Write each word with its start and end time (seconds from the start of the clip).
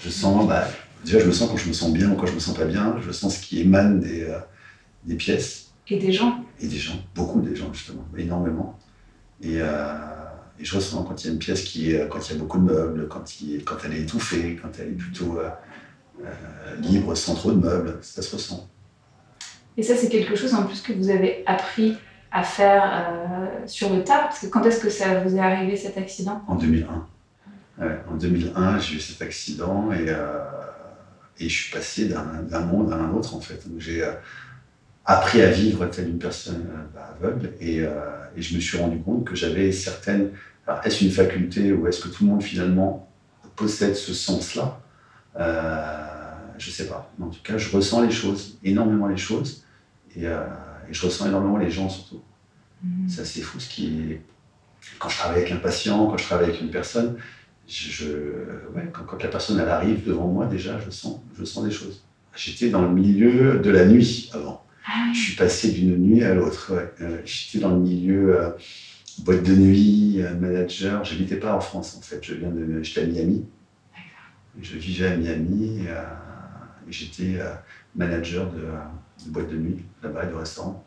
Je 0.00 0.08
sens, 0.08 0.48
bah, 0.48 0.64
déjà, 1.04 1.18
je 1.18 1.26
me 1.26 1.32
sens 1.32 1.50
quand 1.50 1.56
je 1.56 1.68
me 1.68 1.72
sens 1.72 1.92
bien 1.92 2.10
ou 2.10 2.14
quand 2.14 2.26
je 2.26 2.32
me 2.32 2.40
sens 2.40 2.56
pas 2.56 2.64
bien. 2.64 2.96
Je 3.00 3.12
sens 3.12 3.36
ce 3.36 3.42
qui 3.42 3.60
émane 3.60 4.00
des, 4.00 4.22
euh, 4.22 4.38
des 5.04 5.14
pièces. 5.14 5.72
Et 5.88 5.98
des 5.98 6.12
gens. 6.12 6.44
Et 6.60 6.68
des 6.68 6.78
gens, 6.78 6.94
beaucoup 7.14 7.40
des 7.40 7.54
gens, 7.54 7.72
justement, 7.72 8.04
énormément. 8.16 8.78
Et, 9.42 9.56
euh, 9.60 9.94
et 10.58 10.64
je 10.64 10.76
ressens 10.76 11.02
quand 11.02 11.22
il 11.22 11.26
y 11.26 11.30
a 11.30 11.32
une 11.32 11.38
pièce 11.38 11.62
qui 11.62 11.92
est, 11.92 12.08
quand 12.08 12.28
il 12.28 12.32
y 12.32 12.36
a 12.36 12.38
beaucoup 12.38 12.58
de 12.58 12.64
meubles, 12.64 13.08
quand, 13.08 13.40
il, 13.40 13.64
quand 13.64 13.76
elle 13.84 13.94
est 13.94 14.02
étouffée, 14.02 14.58
quand 14.60 14.68
elle 14.78 14.88
est 14.88 14.96
plutôt 14.96 15.38
euh, 15.38 16.26
libre, 16.80 17.14
sans 17.14 17.34
trop 17.34 17.52
de 17.52 17.58
meubles, 17.58 17.98
ça 18.02 18.22
se 18.22 18.34
ressent. 18.34 18.68
Et 19.76 19.82
ça, 19.82 19.96
c'est 19.96 20.08
quelque 20.08 20.36
chose 20.36 20.54
en 20.54 20.64
plus 20.64 20.80
que 20.80 20.92
vous 20.92 21.10
avez 21.10 21.42
appris 21.46 21.96
à 22.30 22.42
faire 22.42 23.10
sur 23.66 23.92
le 23.92 24.04
tas 24.04 24.18
Parce 24.18 24.40
que 24.40 24.46
quand 24.46 24.62
est-ce 24.64 24.80
que 24.80 24.90
ça 24.90 25.20
vous 25.20 25.34
est 25.34 25.40
arrivé 25.40 25.76
cet 25.76 25.96
accident? 25.96 26.42
En 26.46 26.54
2001. 26.54 27.06
En 27.80 28.14
2001, 28.14 28.78
j'ai 28.78 28.96
eu 28.96 29.00
cet 29.00 29.22
accident 29.22 29.92
et, 29.92 30.06
euh, 30.08 30.38
et 31.38 31.48
je 31.48 31.62
suis 31.62 31.72
passé 31.72 32.08
d'un 32.08 32.60
monde 32.60 32.92
à 32.92 32.96
un 32.96 33.10
autre 33.10 33.34
en 33.34 33.40
fait. 33.40 33.64
J'ai 33.78 34.04
euh, 34.04 34.12
appris 35.06 35.40
à 35.42 35.50
vivre 35.50 35.86
telle 35.86 36.08
une 36.08 36.18
personne 36.18 36.68
bah, 36.94 37.14
aveugle 37.16 37.52
et, 37.60 37.78
et, 37.78 38.42
je 38.42 38.54
me 38.54 38.60
suis 38.60 38.78
rendu 38.78 38.98
compte 39.00 39.24
que 39.24 39.34
j'avais 39.34 39.72
certaines. 39.72 40.30
Est-ce 40.84 41.04
une 41.04 41.10
faculté 41.10 41.72
ou 41.72 41.86
est-ce 41.88 42.00
que 42.00 42.08
tout 42.08 42.24
le 42.24 42.30
monde 42.30 42.42
finalement 42.42 43.10
possède 43.56 43.96
ce 43.96 44.12
sens-là? 44.12 44.80
Je 45.36 46.68
ne 46.68 46.72
sais 46.72 46.86
pas. 46.86 47.10
Mais 47.18 47.24
en 47.24 47.30
tout 47.30 47.42
cas, 47.42 47.56
je 47.56 47.74
ressens 47.74 48.02
les 48.02 48.10
choses, 48.10 48.58
énormément 48.62 49.08
les 49.08 49.16
choses. 49.16 49.64
Et, 50.14 50.24
et 50.24 50.92
je 50.92 51.06
ressens 51.06 51.26
énormément 51.26 51.56
les 51.56 51.70
gens 51.70 51.88
surtout. 51.88 52.22
Mmh. 52.82 53.08
C'est 53.08 53.22
assez 53.22 53.40
fou 53.40 53.58
ce 53.58 53.68
qui 53.68 54.12
est... 54.12 54.22
Quand 54.98 55.08
je 55.08 55.16
travaille 55.16 55.40
avec 55.40 55.52
un 55.52 55.56
patient, 55.56 56.06
quand 56.06 56.16
je 56.16 56.24
travaille 56.24 56.50
avec 56.50 56.60
une 56.60 56.70
personne, 56.70 57.16
je, 57.70 58.06
ouais, 58.74 58.90
quand, 58.92 59.22
la 59.22 59.28
personne 59.28 59.60
elle 59.60 59.68
arrive 59.68 60.04
devant 60.04 60.26
moi, 60.26 60.46
déjà, 60.46 60.78
je 60.80 60.90
sens, 60.90 61.20
je 61.38 61.44
sens 61.44 61.64
des 61.64 61.70
choses. 61.70 62.02
J'étais 62.34 62.68
dans 62.70 62.82
le 62.82 62.90
milieu 62.90 63.58
de 63.58 63.70
la 63.70 63.86
nuit 63.86 64.30
avant. 64.34 64.64
Ah. 64.86 65.10
Je 65.14 65.18
suis 65.18 65.36
passé 65.36 65.70
d'une 65.72 65.96
nuit 65.96 66.24
à 66.24 66.34
l'autre. 66.34 66.74
Ouais. 66.74 66.92
Euh, 67.00 67.20
J'étais 67.24 67.58
dans 67.58 67.70
le 67.70 67.80
milieu 67.80 68.40
euh, 68.40 68.50
boîte 69.18 69.42
de 69.42 69.54
nuit, 69.54 70.22
euh, 70.22 70.34
manager. 70.34 71.04
Je 71.04 71.14
n'habitais 71.14 71.36
pas 71.36 71.54
en 71.54 71.60
France 71.60 71.96
en 71.96 72.00
fait. 72.00 72.20
Je 72.22 72.34
viens 72.34 72.50
de, 72.50 72.82
j'étais 72.82 73.02
à 73.02 73.06
Miami. 73.06 73.46
Je 74.60 74.76
vivais 74.76 75.06
à 75.06 75.16
Miami 75.16 75.86
et, 75.86 76.92
j'étais 76.92 77.38
manager 77.94 78.50
de, 78.50 78.62
de 79.26 79.30
boîte 79.30 79.48
de 79.48 79.56
nuit, 79.56 79.84
là-bas, 80.02 80.26
de 80.26 80.34
restaurant. 80.34 80.84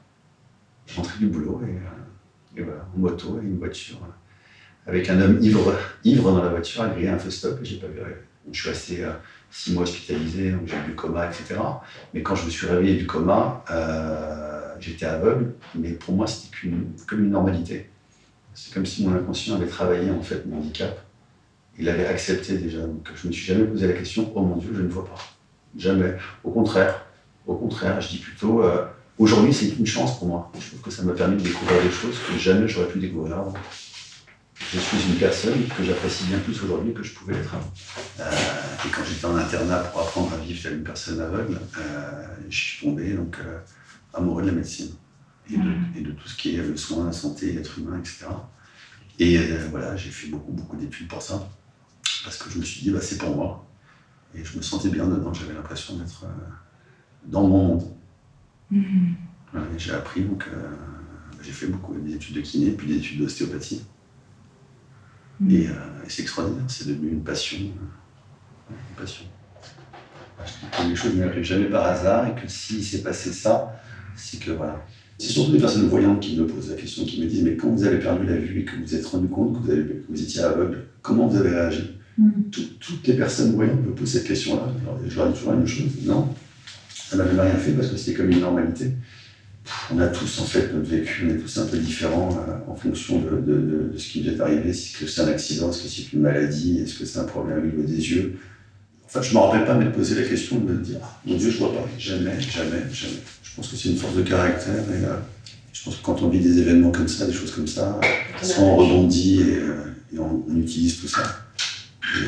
Je 0.86 0.98
rentrais 0.98 1.18
du 1.20 1.28
boulot 1.28 1.62
et, 1.66 2.60
et, 2.60 2.64
voilà, 2.64 2.86
en 2.94 3.00
moto 3.00 3.40
et 3.42 3.46
une 3.46 3.58
voiture. 3.58 4.00
Avec 4.86 5.10
un 5.10 5.22
homme 5.22 5.38
ivre, 5.42 5.74
ivre 6.04 6.32
dans 6.32 6.44
la 6.44 6.50
voiture, 6.50 6.82
a 6.82 6.90
grillé 6.90 7.10
un 7.10 7.18
feu 7.18 7.30
stop 7.30 7.60
et 7.62 7.66
j'ai 7.66 7.78
pas 7.78 7.88
vu 7.88 8.00
Je 8.52 8.60
suis 8.60 8.70
resté 8.70 9.04
euh, 9.04 9.12
six 9.50 9.74
mois 9.74 9.84
hospitalisé, 9.84 10.52
donc 10.52 10.62
j'ai 10.66 10.76
eu 10.76 10.90
du 10.90 10.96
coma, 10.96 11.28
etc. 11.28 11.56
Mais 12.14 12.22
quand 12.22 12.36
je 12.36 12.46
me 12.46 12.50
suis 12.50 12.68
réveillé 12.68 12.98
du 12.98 13.06
coma, 13.06 13.64
euh, 13.72 14.76
j'étais 14.80 15.06
aveugle, 15.06 15.54
mais 15.76 15.92
pour 15.92 16.16
moi 16.16 16.28
c'était 16.28 16.50
comme 17.08 17.24
une 17.24 17.30
normalité. 17.30 17.90
C'est 18.54 18.74
comme 18.74 18.86
si 18.86 19.06
mon 19.06 19.16
inconscient 19.16 19.56
avait 19.56 19.68
travaillé 19.68 20.12
en 20.12 20.22
fait 20.22 20.46
mon 20.46 20.58
handicap. 20.58 21.00
Il 21.80 21.90
avait 21.90 22.06
accepté 22.06 22.58
déjà. 22.58 22.80
Donc 22.80 23.10
je 23.16 23.28
me 23.28 23.32
suis 23.32 23.46
jamais 23.46 23.66
posé 23.66 23.88
la 23.88 23.94
question, 23.94 24.32
oh 24.36 24.42
mon 24.42 24.58
Dieu, 24.58 24.72
je 24.76 24.82
ne 24.82 24.90
vois 24.90 25.06
pas. 25.06 25.18
Jamais. 25.78 26.16
Au 26.44 26.52
contraire, 26.52 27.06
au 27.48 27.56
contraire, 27.56 28.00
je 28.02 28.10
dis 28.10 28.18
plutôt, 28.18 28.64
euh, 28.64 28.86
aujourd'hui 29.18 29.54
c'est 29.54 29.70
une 29.78 29.86
chance 29.86 30.20
pour 30.20 30.28
moi. 30.28 30.52
Je 30.60 30.68
trouve 30.68 30.82
que 30.82 30.92
ça 30.92 31.04
m'a 31.04 31.14
permis 31.14 31.38
de 31.38 31.44
découvrir 31.44 31.82
des 31.82 31.90
choses 31.90 32.18
que 32.28 32.38
jamais 32.38 32.68
j'aurais 32.68 32.88
pu 32.88 33.00
découvrir 33.00 33.40
avant. 33.40 33.54
Je 34.72 34.80
suis 34.80 35.10
une 35.10 35.18
personne 35.18 35.68
que 35.68 35.84
j'apprécie 35.84 36.26
bien 36.26 36.40
plus 36.40 36.62
aujourd'hui 36.64 36.94
que 36.94 37.04
je 37.04 37.14
pouvais 37.14 37.34
l'être 37.34 37.54
avant. 37.54 37.72
Euh, 38.20 38.32
et 38.86 38.90
quand 38.90 39.04
j'étais 39.04 39.26
en 39.26 39.36
internat 39.36 39.80
pour 39.80 40.02
apprendre 40.02 40.34
à 40.34 40.38
vivre 40.38 40.62
telle 40.62 40.78
une 40.78 40.84
personne 40.84 41.20
aveugle, 41.20 41.60
euh, 41.78 42.28
je 42.50 42.58
suis 42.58 42.86
tombé 42.86 43.14
donc, 43.14 43.38
amoureux 44.14 44.42
de 44.44 44.48
la 44.48 44.54
médecine 44.54 44.92
et 45.50 46.02
de, 46.02 46.12
tout 46.12 46.28
ce 46.28 46.36
qui 46.36 46.56
est 46.56 46.62
le 46.62 46.78
soin, 46.78 47.06
la 47.06 47.12
santé, 47.12 47.52
l'être 47.52 47.78
humain, 47.78 48.00
etc. 48.00 48.26
Et 49.20 49.38
voilà, 49.70 49.96
j'ai 49.96 50.10
fait 50.10 50.28
beaucoup, 50.28 50.52
beaucoup 50.52 50.78
d'études 50.78 51.08
pour 51.08 51.22
ça, 51.22 51.48
parce 52.24 52.38
que 52.38 52.50
je 52.50 52.58
me 52.58 52.64
suis 52.64 52.82
dit, 52.82 52.92
bah, 52.92 53.02
c'est 53.02 53.18
pour 53.18 53.36
moi. 53.36 53.66
Et 54.34 54.44
je 54.44 54.58
me 54.58 54.62
sentais 54.64 54.90
bien 54.90 55.06
dedans, 55.06 55.34
j'avais 55.34 55.54
l'impression 55.54 55.98
d'être 55.98 56.26
dans 57.26 57.48
mon 57.48 57.68
monde. 57.68 57.84
Mhm. 58.72 59.16
j'ai 59.78 59.92
appris, 59.92 60.22
donc 60.22 60.48
euh, 60.52 60.72
j'ai 61.42 61.52
fait 61.52 61.68
beaucoup 61.68 61.94
d'études 61.94 62.36
de 62.36 62.42
kiné, 62.42 62.72
puis 62.72 62.88
des 62.88 62.98
études 62.98 63.20
d'ostéopathie. 63.20 63.84
Euh, 65.42 65.46
et, 66.06 66.10
c'est 66.10 66.22
extraordinaire, 66.22 66.66
c'est 66.68 66.88
devenu 66.88 67.10
une 67.10 67.24
passion. 67.24 67.58
Euh, 67.60 68.74
une 68.74 69.02
passion. 69.02 69.26
Je 70.80 70.90
les 70.90 70.96
choses 70.96 71.16
n'arrivent 71.16 71.44
jamais 71.44 71.66
par 71.66 71.86
hasard 71.86 72.28
et 72.28 72.42
que 72.42 72.48
s'il 72.48 72.84
s'est 72.84 73.02
passé 73.02 73.32
ça, 73.32 73.80
c'est 74.16 74.40
que 74.40 74.52
voilà. 74.52 74.86
C'est 75.18 75.30
surtout 75.30 75.52
des 75.52 75.60
personnes 75.60 75.88
voyantes 75.88 76.20
qui 76.20 76.36
me 76.36 76.46
posent 76.46 76.70
la 76.70 76.76
question, 76.76 77.06
qui 77.06 77.22
me 77.22 77.28
disent 77.28 77.44
Mais 77.44 77.56
quand 77.56 77.70
vous 77.70 77.84
avez 77.86 78.00
perdu 78.00 78.26
la 78.26 78.36
vue 78.36 78.60
et 78.60 78.66
que 78.66 78.76
vous 78.76 78.84
vous 78.84 78.96
êtes 78.96 79.06
rendu 79.06 79.28
compte 79.28 79.54
que 79.54 79.60
vous, 79.60 79.72
avez, 79.72 79.84
que 79.84 80.06
vous 80.10 80.22
étiez 80.22 80.42
aveugle, 80.42 80.88
comment 81.02 81.28
vous 81.28 81.38
avez 81.38 81.50
réagi? 81.50 81.98
Mhm. 82.18 82.50
Toutes 82.80 83.08
les 83.08 83.14
personnes 83.14 83.54
voyantes 83.54 83.86
me 83.86 83.92
posent 83.94 84.12
cette 84.12 84.26
question-là. 84.26 84.68
Je 85.08 85.16
leur 85.16 85.28
dis 85.28 85.34
toujours 85.34 85.52
la 85.52 85.58
même 85.58 85.68
chose 85.68 85.92
Non, 86.04 86.28
ça 86.94 87.18
n'avait 87.18 87.40
rien 87.40 87.56
fait 87.56 87.72
parce 87.72 87.88
que 87.88 87.96
c'était 87.96 88.18
comme 88.18 88.32
une 88.32 88.40
normalité. 88.40 88.92
On 89.92 90.00
a 90.00 90.08
tous 90.08 90.40
en 90.40 90.46
fait 90.46 90.74
notre 90.74 90.90
vécu, 90.90 91.26
on 91.26 91.36
est 91.36 91.38
tous 91.38 91.58
un 91.58 91.66
peu 91.66 91.78
différents 91.78 92.30
euh, 92.48 92.72
en 92.72 92.76
fonction 92.76 93.20
de, 93.20 93.94
ce 93.98 94.08
qui 94.08 94.22
nous 94.22 94.32
est 94.32 94.40
arrivé. 94.42 94.70
Est-ce 94.70 94.98
que 94.98 95.08
c'est 95.08 95.22
un 95.22 95.28
accident, 95.28 95.70
est-ce 95.70 95.84
que 95.84 95.88
c'est 95.88 96.14
une 96.14 96.22
maladie, 96.22 96.80
est-ce 96.82 97.00
que 97.00 97.06
c'est 97.06 97.20
un 97.20 97.24
problème 97.24 97.60
au 97.60 97.66
niveau 97.66 97.84
des 97.84 98.12
yeux? 98.12 98.38
Enfin, 99.06 99.22
je 99.22 99.30
ne 99.30 99.36
me 99.36 99.40
rappelle 99.40 99.66
pas 99.66 99.76
de 99.76 99.84
me 99.84 99.92
poser 99.92 100.22
la 100.22 100.28
question 100.28 100.58
de 100.58 100.74
me 100.74 100.80
dire 100.80 100.98
ah, 101.02 101.20
Mon 101.26 101.38
Dieu, 101.38 101.50
je 101.50 101.60
vois 101.60 101.74
pas. 101.74 101.86
Jamais, 101.98 102.40
jamais, 102.42 102.82
jamais. 102.92 103.22
Je 103.44 103.56
pense 103.56 103.68
que 103.70 103.76
c'est 103.76 103.90
une 103.90 103.98
force 103.98 104.16
de 104.16 104.24
caractère. 104.24 104.74
Et, 104.74 105.06
euh, 105.06 105.16
je 105.72 105.84
pense 105.84 105.96
que 105.98 106.04
quand 106.04 106.22
on 106.22 106.30
vit 106.30 106.40
des 106.40 106.60
événements 106.60 106.92
comme 106.92 107.08
ça, 107.08 107.26
des 107.26 107.34
choses 107.34 107.52
comme 107.52 107.68
ça, 107.68 108.00
soit 108.42 108.64
on 108.64 108.76
rebondit 108.76 109.42
et, 109.42 109.58
euh, 109.60 110.20
on, 110.20 110.56
utilise 110.58 111.00
tout 111.00 111.08
ça. 111.08 111.24
Et, 112.20 112.26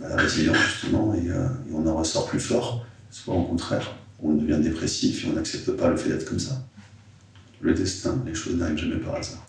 bah, 0.00 0.08
la 0.10 0.16
résilience, 0.16 0.56
justement, 0.58 1.14
et, 1.14 1.26
et 1.26 1.74
on 1.74 1.86
en 1.86 1.96
ressort 1.96 2.26
plus 2.26 2.40
fort, 2.40 2.84
soit 3.10 3.34
au 3.34 3.42
contraire 3.42 3.97
on 4.22 4.34
devient 4.34 4.58
dépressif 4.60 5.24
et 5.24 5.28
on 5.30 5.34
n'accepte 5.34 5.70
pas 5.72 5.90
le 5.90 5.96
fait 5.96 6.10
d'être 6.10 6.28
comme 6.28 6.38
ça. 6.38 6.64
Le 7.60 7.74
destin, 7.74 8.22
les 8.26 8.34
choses 8.34 8.56
n'arrivent 8.56 8.78
jamais 8.78 8.96
par 8.96 9.16
hasard. 9.16 9.44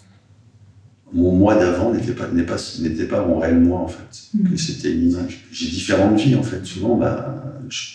Mon 1.12 1.31
moi 1.35 1.56
d'avant 1.56 1.94
n'était 1.94 2.13
pas, 2.13 2.25
pas, 2.25 2.57
n'était 2.81 3.06
pas 3.06 3.25
mon 3.25 3.40
réel 3.40 3.59
moi, 3.59 3.80
en 3.80 3.88
fait. 3.88 4.30
Mm. 4.34 4.57
C'était 4.57 4.91
une 4.91 5.12
image. 5.12 5.46
J'ai 5.52 5.68
différentes 5.68 6.19
vies, 6.19 6.35
en 6.35 6.44
fait. 6.44 6.63
Souvent, 6.66 6.96
bah, 6.96 7.44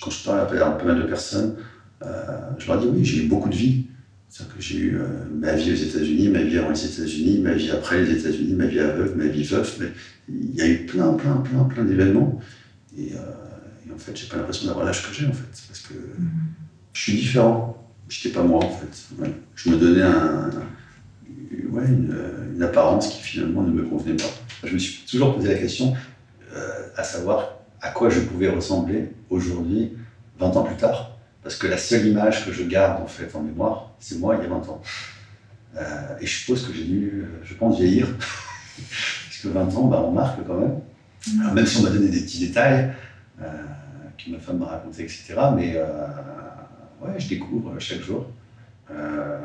quand 0.01 0.11
je 0.11 0.25
parle 0.25 0.41
à 0.41 0.47
pas 0.47 0.85
mal 0.85 1.03
de 1.03 1.07
personnes, 1.07 1.55
euh, 2.03 2.07
je 2.59 2.67
leur 2.67 2.81
dis 2.81 2.89
oui, 2.89 3.05
j'ai 3.05 3.25
eu 3.25 3.27
beaucoup 3.29 3.49
de 3.49 3.55
vies. 3.55 3.87
C'est-à-dire 4.29 4.57
que 4.57 4.63
j'ai 4.63 4.79
eu 4.79 4.97
euh, 4.97 5.07
ma 5.33 5.53
vie 5.53 5.73
aux 5.73 5.77
États-Unis, 5.77 6.29
ma 6.29 6.43
vie 6.43 6.59
avant 6.59 6.71
les 6.71 6.85
États-Unis, 6.85 7.39
ma 7.39 7.55
vie 7.55 7.71
après 7.71 8.03
les 8.03 8.19
États-Unis, 8.19 8.55
ma 8.55 8.67
vie 8.67 8.81
aveugle, 8.81 9.15
ma 9.17 9.27
vie 9.27 9.45
veuf. 9.45 9.79
Mais 9.81 9.93
il 10.29 10.57
y 10.57 10.61
a 10.61 10.67
eu 10.67 10.87
plein, 10.87 11.13
plein, 11.13 11.37
plein, 11.37 11.65
plein 11.65 11.85
d'événements. 11.85 12.41
Et, 12.99 13.13
euh, 13.13 13.19
en 13.93 13.99
fait, 13.99 14.17
j'ai 14.17 14.27
pas 14.27 14.37
l'impression 14.37 14.67
d'avoir 14.67 14.85
l'âge 14.85 15.07
que 15.07 15.15
j'ai, 15.15 15.27
en 15.27 15.33
fait. 15.33 15.63
Parce 15.69 15.81
que. 15.81 15.95
Mm 15.95 16.31
je 16.95 17.01
suis 17.03 17.13
différent. 17.15 17.77
Je 18.09 18.19
n'étais 18.19 18.39
pas 18.39 18.45
moi, 18.45 18.65
en 18.65 18.71
fait. 18.71 19.27
Je 19.55 19.71
me 19.71 19.77
donnais 19.77 20.03
un, 20.03 20.51
ouais, 21.71 21.87
une, 21.87 22.63
apparence 22.63 23.09
qui 23.09 23.21
finalement 23.21 23.63
ne 23.63 23.73
me 23.73 23.83
convenait 23.83 24.17
pas. 24.17 24.31
Je 24.63 24.73
me 24.73 24.79
suis 24.79 25.05
toujours 25.07 25.35
posé 25.35 25.49
la 25.49 25.59
question 25.59 25.95
euh, 26.55 26.87
à 26.97 27.03
savoir 27.03 27.59
à 27.83 27.91
quoi 27.91 28.09
je 28.09 28.21
pouvais 28.21 28.49
ressembler 28.49 29.11
aujourd'hui, 29.29 29.93
20 30.39 30.57
ans 30.57 30.63
plus 30.63 30.77
tard. 30.77 31.19
Parce 31.43 31.57
que 31.57 31.67
la 31.67 31.77
seule 31.77 32.07
image 32.07 32.47
que 32.47 32.53
je 32.53 32.63
garde 32.63 33.03
en 33.03 33.07
fait 33.07 33.35
en 33.35 33.43
mémoire, 33.43 33.91
c'est 33.99 34.19
moi 34.19 34.37
il 34.37 34.43
y 34.43 34.47
a 34.47 34.49
20 34.49 34.57
ans. 34.69 34.81
Euh, 35.77 35.83
et 36.21 36.27
je 36.27 36.39
suppose 36.39 36.67
que 36.67 36.73
j'ai 36.73 36.85
dû, 36.85 37.11
euh, 37.13 37.43
je 37.45 37.55
pense, 37.55 37.77
vieillir. 37.77 38.07
Parce 38.17 39.39
que 39.43 39.49
20 39.49 39.77
ans, 39.77 39.87
bah, 39.89 40.03
on 40.07 40.13
marque 40.13 40.39
quand 40.47 40.59
même. 40.59 40.81
Alors, 41.41 41.53
même 41.53 41.67
si 41.67 41.79
on 41.79 41.83
m'a 41.83 41.91
donné 41.91 42.09
des 42.09 42.21
petits 42.21 42.47
détails 42.47 42.93
que 44.17 44.31
ma 44.31 44.39
femme 44.39 44.59
m'a 44.59 44.67
raconté, 44.67 45.03
etc. 45.03 45.35
Mais 45.57 45.77
ouais, 47.03 47.19
je 47.19 47.29
découvre 47.29 47.79
chaque 47.79 48.01
jour. 48.01 48.27
Euh, 48.91 49.39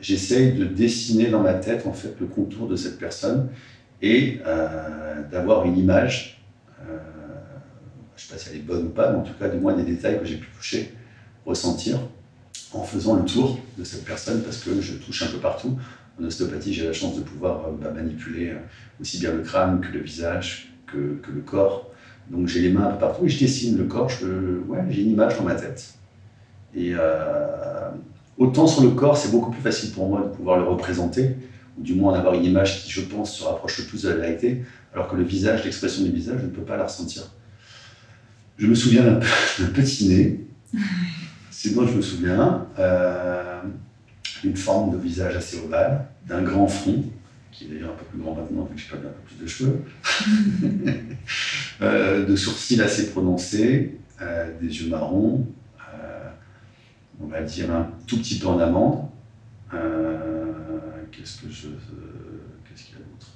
J'essaye 0.00 0.54
de 0.54 0.64
dessiner 0.64 1.28
dans 1.28 1.40
ma 1.40 1.54
tête 1.54 1.86
en 1.86 1.92
fait 1.92 2.16
le 2.18 2.26
contour 2.26 2.66
de 2.66 2.74
cette 2.74 2.98
personne 2.98 3.50
et 4.02 4.40
euh, 4.44 5.22
d'avoir 5.30 5.64
une 5.64 5.78
image. 5.78 6.42
Euh, 6.80 6.98
je 8.16 8.24
ne 8.24 8.26
sais 8.26 8.34
pas 8.34 8.40
si 8.40 8.48
elle 8.50 8.56
est 8.56 8.66
bonne 8.66 8.86
ou 8.86 8.88
pas, 8.88 9.12
mais 9.12 9.18
en 9.18 9.22
tout 9.22 9.34
cas, 9.34 9.48
du 9.48 9.58
moins 9.58 9.74
des 9.74 9.84
détails 9.84 10.18
que 10.18 10.24
j'ai 10.24 10.38
pu 10.38 10.48
toucher, 10.48 10.92
ressentir 11.46 12.00
en 12.72 12.82
faisant 12.82 13.14
le 13.14 13.24
tour 13.24 13.60
de 13.78 13.84
cette 13.84 14.04
personne 14.04 14.42
parce 14.42 14.58
que 14.58 14.80
je 14.80 14.94
touche 14.94 15.22
un 15.22 15.28
peu 15.28 15.38
partout. 15.38 15.78
En 16.20 16.24
ostéopathie, 16.24 16.74
j'ai 16.74 16.84
la 16.84 16.92
chance 16.92 17.14
de 17.14 17.22
pouvoir 17.22 17.70
bah, 17.70 17.92
manipuler 17.94 18.54
aussi 19.00 19.20
bien 19.20 19.32
le 19.32 19.42
crâne 19.42 19.80
que 19.80 19.92
le 19.92 20.00
visage, 20.00 20.72
que, 20.88 21.20
que 21.22 21.30
le 21.30 21.42
corps. 21.42 21.92
Donc 22.32 22.48
j'ai 22.48 22.60
les 22.60 22.70
mains 22.70 22.88
un 22.88 22.90
peu 22.92 22.98
partout 22.98 23.26
et 23.26 23.28
je 23.28 23.38
dessine 23.38 23.76
le 23.76 23.84
corps. 23.84 24.10
ouais, 24.68 24.80
j'ai 24.90 25.02
une 25.02 25.10
image 25.10 25.36
dans 25.36 25.44
ma 25.44 25.54
tête. 25.54 25.94
Et 26.74 26.92
euh, 26.94 27.90
autant 28.38 28.66
sur 28.66 28.82
le 28.82 28.90
corps, 28.90 29.16
c'est 29.16 29.30
beaucoup 29.30 29.50
plus 29.50 29.60
facile 29.60 29.92
pour 29.92 30.08
moi 30.08 30.22
de 30.22 30.34
pouvoir 30.34 30.58
le 30.58 30.64
représenter, 30.64 31.36
ou 31.78 31.82
du 31.82 31.94
moins 31.94 32.14
d'avoir 32.14 32.34
une 32.34 32.44
image 32.44 32.82
qui, 32.82 32.90
je 32.90 33.02
pense, 33.02 33.36
se 33.36 33.44
rapproche 33.44 33.78
le 33.78 33.84
plus 33.84 34.02
de 34.02 34.08
la 34.08 34.16
vérité, 34.16 34.64
alors 34.94 35.08
que 35.08 35.16
le 35.16 35.22
visage, 35.22 35.64
l'expression 35.64 36.02
du 36.02 36.10
visage, 36.10 36.38
je 36.40 36.46
ne 36.46 36.50
peux 36.50 36.62
pas 36.62 36.78
la 36.78 36.84
ressentir. 36.84 37.30
Je 38.56 38.66
me 38.66 38.74
souviens 38.74 39.04
d'un 39.04 39.66
petit 39.74 40.08
nez. 40.08 40.40
Dont 41.74 41.86
je 41.86 41.94
me 41.94 42.02
souviens. 42.02 42.66
Euh, 42.78 43.60
une 44.44 44.56
forme 44.56 44.90
de 44.90 44.96
visage 44.96 45.36
assez 45.36 45.58
ovale, 45.58 46.06
d'un 46.26 46.42
grand 46.42 46.66
front, 46.66 47.04
qui 47.52 47.66
est 47.66 47.68
d'ailleurs 47.68 47.92
un 47.92 47.96
peu 47.96 48.04
plus 48.06 48.18
grand 48.18 48.34
maintenant 48.34 48.64
vu 48.64 48.74
que 48.74 48.80
j'ai 48.80 48.88
perdu 48.88 49.06
un 49.06 49.10
peu 49.10 49.20
plus 49.26 49.36
de 49.36 49.46
cheveux, 49.46 49.84
euh, 51.82 52.24
de 52.24 52.34
sourcils 52.34 52.80
assez 52.80 53.10
prononcés, 53.10 53.98
euh, 54.22 54.58
des 54.58 54.66
yeux 54.66 54.88
marrons, 54.88 55.46
euh, 55.94 56.30
on 57.20 57.26
va 57.26 57.42
dire 57.42 57.70
un 57.70 57.90
tout 58.06 58.16
petit 58.16 58.38
peu 58.38 58.48
en 58.48 58.58
amande. 58.58 59.08
Qu'est-ce 61.12 61.42
que 61.42 61.50
je. 61.50 61.68
Qu'est-ce 61.68 62.84
qu'il 62.84 62.94
y 62.94 62.98
a 62.98 63.04
d'autre? 63.04 63.28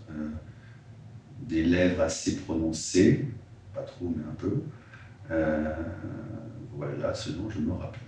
Des 1.42 1.62
lèvres 1.62 2.00
assez 2.00 2.36
prononcées, 2.36 3.26
pas 3.74 3.82
trop, 3.82 4.12
mais 4.16 4.24
un 4.24 4.34
peu. 4.34 4.62
voilà 6.72 7.14
ce 7.14 7.30
dont 7.30 7.50
je 7.50 7.60
me 7.60 7.72
rappelle, 7.72 8.00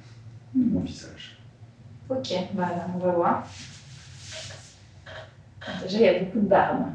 mon 0.54 0.80
visage. 0.80 1.38
Ok, 2.08 2.32
voilà, 2.54 2.88
on 2.94 2.98
va 2.98 3.12
voir. 3.12 3.46
Déjà, 5.82 5.98
il 5.98 6.02
y 6.02 6.08
a 6.08 6.18
beaucoup 6.20 6.40
de 6.40 6.48
barbe. 6.48 6.86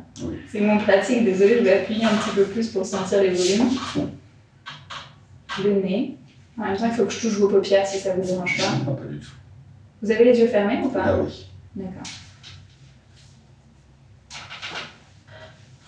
C'est 0.47 0.61
mon 0.61 0.77
pratique, 0.77 1.25
désolé, 1.25 1.59
je 1.59 1.63
vais 1.63 1.81
appuyer 1.81 2.05
un 2.05 2.15
petit 2.15 2.35
peu 2.35 2.43
plus 2.43 2.69
pour 2.69 2.85
sentir 2.85 3.21
les 3.21 3.29
volumes. 3.29 3.69
Le 5.63 5.73
nez. 5.81 6.17
En 6.57 6.65
même 6.65 6.77
temps, 6.77 6.85
il 6.85 6.91
faut 6.93 7.05
que 7.05 7.11
je 7.11 7.21
touche 7.21 7.37
vos 7.39 7.47
paupières 7.47 7.85
si 7.85 7.99
ça 7.99 8.13
vous 8.13 8.21
dérange 8.21 8.57
pas. 8.57 8.75
Non, 8.85 8.95
pas 8.95 9.05
du 9.05 9.19
tout. 9.19 9.31
Vous 10.01 10.11
avez 10.11 10.25
les 10.25 10.39
yeux 10.39 10.47
fermés 10.47 10.81
ou 10.83 10.89
pas? 10.89 11.03
Ah 11.05 11.17
oui. 11.17 11.47
D'accord. 11.75 12.03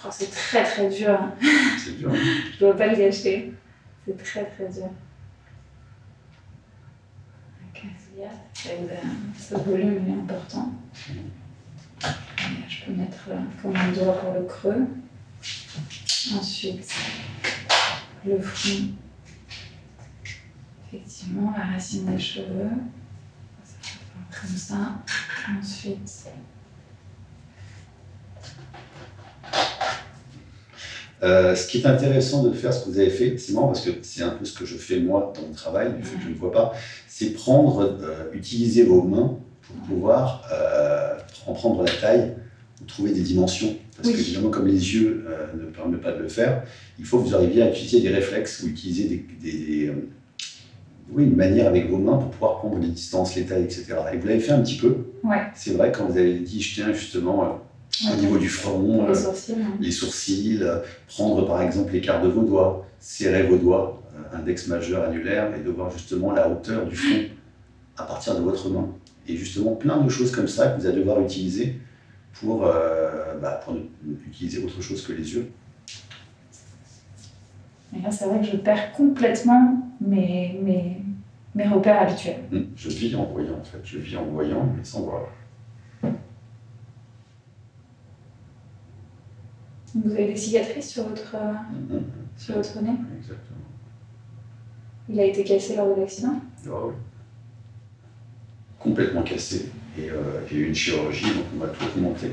Oh, 0.05 0.09
c'est 0.11 0.29
très 0.29 0.63
très 0.63 0.89
dur. 0.89 1.19
C'est 1.77 1.97
dur. 1.97 2.11
Hein. 2.11 2.15
je 2.51 2.53
ne 2.53 2.59
dois 2.59 2.77
pas 2.77 2.87
le 2.87 2.95
gâcher. 2.95 3.53
C'est 4.05 4.23
très 4.23 4.45
très 4.45 4.69
dur. 4.69 4.89
ce 9.37 9.55
volume 9.55 10.07
est 10.07 10.13
important. 10.13 10.71
Je 12.67 12.85
peux 12.85 12.91
mettre 12.93 13.29
comme 13.61 13.75
un 13.75 13.91
doigt 13.91 14.19
pour 14.19 14.33
le 14.33 14.43
creux. 14.43 14.87
Ensuite, 16.33 16.91
le 18.25 18.39
front. 18.41 18.89
Effectivement, 20.87 21.53
la 21.57 21.73
racine 21.73 22.05
des 22.05 22.19
cheveux. 22.19 22.69
Comme 24.31 24.57
ça. 24.57 24.95
Ensuite, 25.59 26.29
Euh, 31.23 31.55
ce 31.55 31.67
qui 31.67 31.79
est 31.79 31.87
intéressant 31.87 32.43
de 32.43 32.51
faire 32.51 32.71
ce 32.71 32.85
que 32.85 32.89
vous 32.91 32.99
avez 32.99 33.09
fait, 33.09 33.35
marrant 33.53 33.67
parce 33.67 33.81
que 33.81 33.89
c'est 34.03 34.21
un 34.21 34.29
peu 34.29 34.45
ce 34.45 34.53
que 34.53 34.65
je 34.65 34.75
fais 34.77 34.99
moi 34.99 35.33
dans 35.35 35.41
mon 35.41 35.53
travail, 35.53 35.93
du 35.95 36.03
fait 36.03 36.17
que 36.17 36.23
je 36.23 36.29
ne 36.29 36.35
vois 36.35 36.51
pas, 36.51 36.73
c'est 37.07 37.31
prendre, 37.31 37.81
euh, 37.81 38.31
utiliser 38.33 38.83
vos 38.83 39.01
mains 39.01 39.39
pour 39.67 39.75
pouvoir 39.87 40.43
euh, 40.51 41.15
en 41.47 41.53
prendre 41.53 41.83
la 41.83 41.91
taille, 41.91 42.33
trouver 42.87 43.11
des 43.11 43.21
dimensions. 43.21 43.75
Parce 43.95 44.09
que 44.09 44.19
évidemment, 44.19 44.49
comme 44.49 44.67
les 44.67 44.93
yeux 44.93 45.25
ne 45.57 45.65
permettent 45.67 46.01
pas 46.01 46.11
de 46.11 46.21
le 46.21 46.27
faire, 46.27 46.63
il 46.99 47.05
faut 47.05 47.19
que 47.19 47.29
vous 47.29 47.35
arriviez 47.35 47.63
à 47.63 47.69
utiliser 47.69 48.01
des 48.01 48.09
réflexes 48.09 48.61
ou 48.61 48.67
utiliser 48.67 49.25
des, 49.41 49.93
oui, 51.11 51.23
une 51.23 51.35
manière 51.35 51.67
avec 51.67 51.89
vos 51.89 51.97
mains 51.97 52.17
pour 52.17 52.29
pouvoir 52.29 52.57
prendre 52.57 52.77
les 52.79 52.89
distances, 52.89 53.35
les 53.35 53.45
tailles, 53.45 53.63
etc. 53.63 53.95
Et 54.11 54.17
vous 54.17 54.27
l'avez 54.27 54.39
fait 54.39 54.51
un 54.51 54.61
petit 54.61 54.77
peu. 54.77 54.97
Ouais. 55.23 55.43
C'est 55.55 55.71
vrai 55.71 55.93
quand 55.93 56.07
vous 56.07 56.17
avez 56.17 56.39
dit, 56.39 56.61
je 56.61 56.75
tiens 56.75 56.91
justement 56.91 57.61
au 58.11 58.15
niveau 58.17 58.37
du 58.37 58.49
front, 58.49 59.07
les 59.07 59.15
sourcils, 59.15 59.55
les 59.79 59.91
sourcils, 59.91 60.63
prendre 61.07 61.47
par 61.47 61.61
exemple 61.61 61.93
l'écart 61.93 62.21
de 62.21 62.27
vos 62.27 62.43
doigts, 62.43 62.85
serrer 62.99 63.43
vos 63.43 63.57
doigts, 63.57 64.01
euh, 64.15 64.37
index 64.37 64.67
majeur, 64.67 65.03
annulaire, 65.03 65.55
et 65.55 65.61
de 65.61 65.69
voir 65.69 65.91
justement 65.91 66.31
la 66.31 66.49
hauteur 66.49 66.85
du 66.85 66.95
front 66.95 67.23
à 67.97 68.03
partir 68.03 68.35
de 68.35 68.41
votre 68.41 68.69
main. 68.69 68.89
Et 69.27 69.35
justement 69.37 69.75
plein 69.75 70.01
de 70.01 70.09
choses 70.09 70.31
comme 70.31 70.47
ça 70.47 70.67
que 70.69 70.79
vous 70.79 70.85
allez 70.85 70.99
devoir 70.99 71.19
utiliser 71.21 71.79
pour, 72.33 72.65
euh, 72.65 73.37
bah, 73.41 73.59
pour 73.63 73.75
utiliser 74.27 74.63
autre 74.63 74.81
chose 74.81 75.05
que 75.05 75.13
les 75.13 75.33
yeux. 75.33 75.51
Et 77.95 78.01
là, 78.01 78.11
c'est 78.11 78.25
vrai 78.25 78.39
que 78.41 78.45
je 78.45 78.57
perds 78.57 78.91
complètement 78.91 79.81
mes, 80.01 80.59
mes, 80.61 81.01
mes 81.55 81.67
repères 81.67 82.01
habituels. 82.01 82.41
Hum, 82.51 82.67
je 82.75 82.89
vis 82.89 83.15
en 83.15 83.23
voyant, 83.25 83.57
en 83.59 83.63
fait. 83.63 83.79
Je 83.83 83.97
vis 83.97 84.17
en 84.17 84.25
voyant, 84.25 84.65
mais 84.77 84.83
sans 84.83 85.03
voir. 85.03 85.29
Vous 89.95 90.11
avez 90.11 90.27
des 90.27 90.35
cicatrices 90.35 90.89
sur 90.89 91.07
votre, 91.07 91.35
mm-hmm. 91.35 92.01
sur 92.37 92.55
votre 92.55 92.81
nez? 92.81 92.97
Exactement. 93.17 93.57
Il 95.07 95.19
a 95.19 95.23
été 95.23 95.43
cassé 95.45 95.77
lors 95.77 95.95
de 95.95 96.01
l'accident? 96.01 96.35
Ah 96.67 96.69
oui. 96.85 96.93
Complètement 98.85 99.23
cassé. 99.23 99.71
Et 99.97 100.11
euh, 100.11 100.13
il 100.51 100.57
y 100.57 100.61
a 100.61 100.63
eu 100.63 100.67
une 100.67 100.75
chirurgie, 100.75 101.25
donc 101.25 101.45
on 101.55 101.57
m'a 101.57 101.67
tout 101.67 101.85
remonté. 101.95 102.29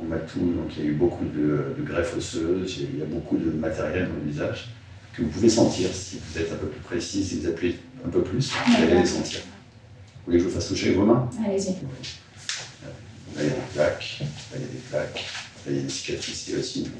On 0.00 0.04
m'a 0.04 0.16
tout, 0.16 0.40
donc 0.40 0.70
il 0.78 0.84
y 0.84 0.86
a 0.86 0.90
eu 0.90 0.94
beaucoup 0.94 1.26
de, 1.26 1.74
de 1.76 1.82
greffes 1.84 2.16
osseuses, 2.16 2.78
il 2.78 2.98
y 2.98 3.02
a 3.02 3.04
beaucoup 3.04 3.36
de 3.36 3.50
matériel 3.50 4.08
dans 4.08 4.14
le 4.14 4.30
visage 4.30 4.70
que 5.12 5.20
vous 5.20 5.28
pouvez 5.28 5.50
sentir 5.50 5.90
si 5.92 6.18
vous 6.18 6.40
êtes 6.40 6.50
un 6.50 6.56
peu 6.56 6.68
plus 6.68 6.80
précis, 6.80 7.22
si 7.22 7.38
vous 7.38 7.48
appuyez 7.48 7.78
un 8.04 8.08
peu 8.08 8.22
plus, 8.22 8.50
vous 8.50 8.82
allez 8.82 8.94
les 8.94 9.04
sentir. 9.06 9.40
Vous 9.40 10.24
voulez 10.24 10.38
que 10.38 10.44
je 10.44 10.48
vous 10.48 10.54
fasse 10.54 10.68
toucher 10.68 10.94
vos 10.94 11.04
mains? 11.04 11.28
Allez-y. 11.44 11.72
Là, 11.72 13.42
il 13.42 13.44
y 13.44 13.46
a 13.46 13.50
des 13.50 13.60
plaques, 13.74 14.18
là, 14.20 14.26
il 14.56 14.60
y 14.60 14.64
a 14.64 14.68
des 14.68 14.82
plaques. 14.90 15.24
Il 15.66 15.76
y 15.76 15.78
a 15.78 15.82
des 15.82 15.88
cicatrices 15.90 16.48
ici 16.48 16.56
aussi. 16.56 16.84
Vous 16.84 16.90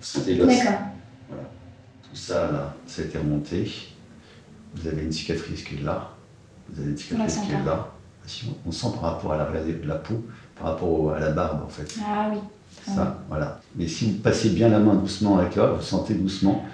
sentez 0.00 0.34
l'os 0.34 0.48
D'accord. 0.48 0.80
Voilà. 1.28 1.44
Tout 2.02 2.16
ça, 2.16 2.50
là, 2.50 2.76
ça 2.86 3.02
a 3.02 3.04
été 3.04 3.18
remonté. 3.18 3.70
Vous 4.74 4.88
avez 4.88 5.02
une 5.04 5.12
cicatrice 5.12 5.62
qui 5.62 5.76
est 5.76 5.82
là. 5.82 6.16
Vous 6.68 6.82
avez 6.82 6.90
une 6.90 6.98
cicatrice 6.98 7.36
qui 7.36 7.52
est 7.52 7.64
là. 7.64 7.94
On 8.66 8.70
sent 8.72 8.88
par 9.00 9.14
rapport 9.14 9.32
à 9.32 9.38
la, 9.38 9.44
de 9.44 9.88
la 9.88 9.96
peau, 9.96 10.24
par 10.56 10.72
rapport 10.72 11.12
à 11.12 11.20
la 11.20 11.30
barbe, 11.30 11.62
en 11.64 11.68
fait. 11.68 11.98
Ah 12.04 12.28
oui. 12.32 12.38
Ça, 12.86 13.18
voilà. 13.28 13.60
Mais 13.76 13.86
si 13.86 14.10
vous 14.10 14.18
passez 14.18 14.50
bien 14.50 14.68
la 14.68 14.78
main 14.78 14.94
doucement 14.94 15.38
avec 15.38 15.56
là, 15.56 15.66
vous 15.66 15.82
sentez 15.82 16.14
doucement. 16.14 16.64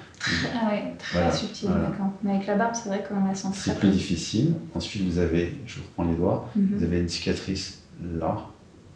Ah 0.54 0.70
oui, 0.72 0.78
très 0.98 1.32
subtil, 1.32 1.69
d'accord. 1.69 2.10
Mais 2.22 2.37
avec 2.37 2.46
la 2.46 2.56
barbe, 2.56 2.75
c'est 2.75 2.88
vrai 2.88 3.04
qu'on 3.06 3.26
la 3.26 3.34
sent 3.34 3.48
très 3.52 3.70
C'est 3.70 3.78
plus 3.78 3.90
difficile. 3.90 4.54
Ensuite, 4.75 5.02
vous 5.06 5.19
avez, 5.19 5.58
je 5.66 5.76
vous 5.76 5.82
reprends 5.88 6.04
les 6.10 6.16
doigts, 6.16 6.50
mhm. 6.56 6.76
vous 6.76 6.84
avez 6.84 7.00
une 7.00 7.08
cicatrice 7.08 7.82
là. 8.02 8.38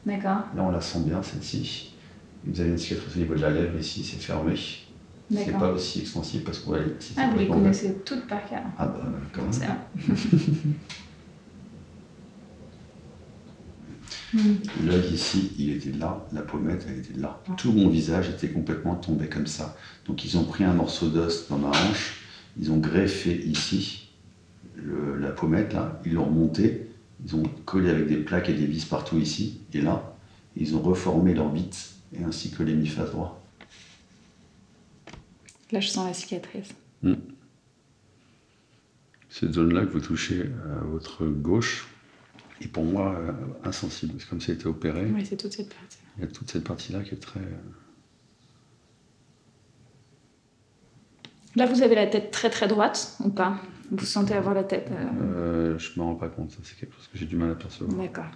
D'accord. 0.07 0.45
Là, 0.57 0.63
on 0.63 0.71
la 0.71 0.81
sent 0.81 1.01
bien, 1.01 1.23
celle-ci. 1.23 1.95
Vous 2.45 2.61
avez 2.61 2.71
une 2.71 2.79
cicatrice 2.79 3.17
au 3.17 3.19
niveau 3.19 3.35
de 3.35 3.43
la 3.43 3.51
lèvre 3.51 3.79
ici, 3.79 4.03
c'est 4.03 4.21
fermé. 4.21 4.55
C'est 5.33 5.59
pas 5.59 5.71
aussi 5.71 6.01
extensive 6.01 6.43
parce 6.43 6.59
que 6.59 6.71
Ah, 7.17 7.29
vous 7.31 7.39
les 7.39 7.47
connaissez 7.47 7.95
toutes 8.05 8.27
par 8.27 8.45
cœur. 8.49 8.63
Ah 8.79 8.87
bah, 8.87 9.01
quand 9.33 9.43
même. 9.43 9.77
L'œil 14.33 15.13
ici, 15.13 15.53
il 15.59 15.71
était 15.71 15.93
là, 15.93 16.25
la 16.33 16.43
pommette, 16.43 16.87
elle 16.89 16.99
était 16.99 17.19
là. 17.19 17.43
Ah. 17.49 17.53
Tout 17.57 17.73
mon 17.73 17.89
visage 17.89 18.29
était 18.29 18.49
complètement 18.49 18.95
tombé 18.95 19.29
comme 19.29 19.47
ça. 19.47 19.77
Donc 20.07 20.25
ils 20.25 20.39
ont 20.39 20.45
pris 20.45 20.65
un 20.65 20.73
morceau 20.73 21.09
d'os 21.09 21.49
dans 21.49 21.59
ma 21.59 21.69
hanche, 21.69 22.23
ils 22.59 22.71
ont 22.71 22.79
greffé 22.79 23.35
ici 23.45 24.11
la 25.21 25.31
pommette, 25.31 25.73
là, 25.73 26.01
ils 26.05 26.15
l'ont 26.15 26.25
remonté, 26.25 26.87
ils 27.25 27.37
ont 27.37 27.43
collé 27.65 27.91
avec 27.91 28.07
des 28.07 28.17
plaques 28.17 28.49
et 28.49 28.55
des 28.55 28.67
vis 28.67 28.85
partout 28.85 29.19
ici, 29.19 29.61
et 29.73 29.81
là, 29.81 30.17
ils 30.57 30.75
ont 30.75 30.81
reformé 30.81 31.35
l'orbite 31.35 31.95
et 32.19 32.25
ainsi 32.25 32.51
que 32.51 32.63
l'hémiphase 32.63 33.11
droit. 33.11 33.43
Là, 35.73 35.81
je 35.81 35.89
sens 35.89 36.07
la 36.07 36.15
cicatrice. 36.15 36.71
Hmm. 37.03 37.15
Cette 39.29 39.55
zone-là 39.55 39.87
que 39.87 39.93
vous 39.93 40.01
touchez 40.01 40.43
à 40.43 40.85
votre 40.85 41.27
gauche 41.27 41.87
est 42.65 42.69
pour 42.69 42.85
moi 42.85 43.15
euh, 43.15 43.33
insensible. 43.65 44.15
C'est 44.19 44.29
comme 44.29 44.41
si 44.41 44.51
elle 44.51 44.57
était 44.57 44.67
opérée. 44.67 45.11
Oui, 45.15 45.25
c'est 45.25 45.37
toute 45.37 45.53
cette 45.53 45.75
partie. 45.75 45.99
Il 46.19 46.25
y 46.25 46.27
a 46.27 46.31
toute 46.31 46.51
cette 46.51 46.65
partie-là 46.65 47.03
qui 47.03 47.15
est 47.15 47.19
très. 47.19 47.41
Euh, 47.41 47.57
Là, 51.57 51.67
vous 51.67 51.83
avez 51.83 51.97
la 51.97 52.07
tête 52.07 52.31
très 52.31 52.49
très 52.49 52.69
droite 52.69 53.17
ou 53.25 53.31
pas? 53.31 53.59
Vous 53.91 54.05
sentez 54.05 54.35
avoir 54.35 54.55
la 54.55 54.63
tête 54.63 54.89
euh... 54.93 55.75
euh 55.75 55.79
je 55.79 55.99
me 55.99 56.05
rends 56.05 56.15
pas 56.15 56.29
compte, 56.29 56.57
c'est 56.63 56.79
quelque 56.79 56.95
chose 56.95 57.09
que 57.09 57.19
j'ai 57.19 57.27
du 57.27 57.37
mal 57.37 57.51
à 57.51 57.55
percevoir. 57.57 57.99
D'accord. 57.99 58.31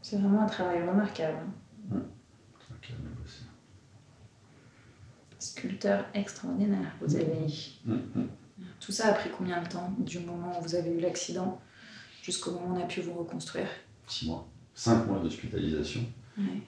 C'est 0.00 0.16
vraiment 0.16 0.42
un 0.42 0.46
travail 0.46 0.88
remarquable. 0.88 1.38
Mmh. 1.90 1.98
Sculpteur 5.38 6.04
extraordinaire, 6.14 6.94
vous 7.00 7.14
avez 7.14 7.46
mmh. 7.84 7.94
Tout 8.80 8.92
ça 8.92 9.08
a 9.08 9.12
pris 9.12 9.30
combien 9.36 9.62
de 9.62 9.68
temps 9.68 9.92
du 9.98 10.18
moment 10.20 10.58
où 10.58 10.62
vous 10.62 10.74
avez 10.74 10.90
eu 10.90 11.00
l'accident 11.00 11.60
jusqu'au 12.22 12.52
moment 12.52 12.74
où 12.74 12.78
on 12.78 12.82
a 12.82 12.86
pu 12.86 13.00
vous 13.00 13.14
reconstruire 13.14 13.68
Six 14.06 14.26
mois. 14.26 14.48
Cinq 14.74 15.06
mois 15.06 15.18
d'hospitalisation. 15.18 16.02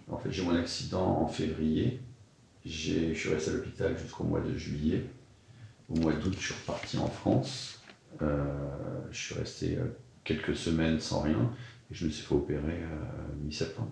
En 0.09 0.17
fait, 0.17 0.33
j'ai 0.33 0.43
eu 0.43 0.47
mon 0.47 0.57
accident 0.57 1.23
en 1.23 1.29
février. 1.29 2.01
Je 2.65 3.13
suis 3.15 3.29
resté 3.29 3.51
à 3.51 3.55
l'hôpital 3.55 3.99
jusqu'au 3.99 4.25
mois 4.25 4.41
de 4.41 4.57
juillet. 4.57 5.05
Au 5.89 5.99
mois 5.99 6.13
d'août, 6.13 6.35
je 6.39 6.47
suis 6.47 6.55
reparti 6.55 6.99
en 6.99 7.07
France. 7.07 7.81
Euh, 8.23 8.45
je 9.11 9.19
suis 9.19 9.35
resté 9.35 9.77
euh, 9.77 9.85
quelques 10.25 10.57
semaines 10.57 11.01
sans 11.01 11.21
rien. 11.21 11.51
Et 11.91 11.95
je 11.95 12.07
me 12.07 12.11
suis 12.11 12.25
fait 12.25 12.35
opérer 12.35 12.83
euh, 12.83 13.35
mi-septembre. 13.45 13.91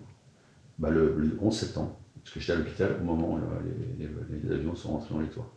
Bah, 0.79 0.89
le, 0.89 1.37
11 1.41 1.55
septembre. 1.55 1.95
Parce 2.23 2.33
que 2.33 2.39
j'étais 2.39 2.53
à 2.53 2.55
l'hôpital 2.55 2.97
au 2.99 3.03
moment 3.03 3.33
où 3.33 3.39
les, 3.97 4.51
avions 4.51 4.75
sont 4.75 4.93
rentrés 4.93 5.13
dans 5.13 5.21
les 5.21 5.29
toits. 5.29 5.51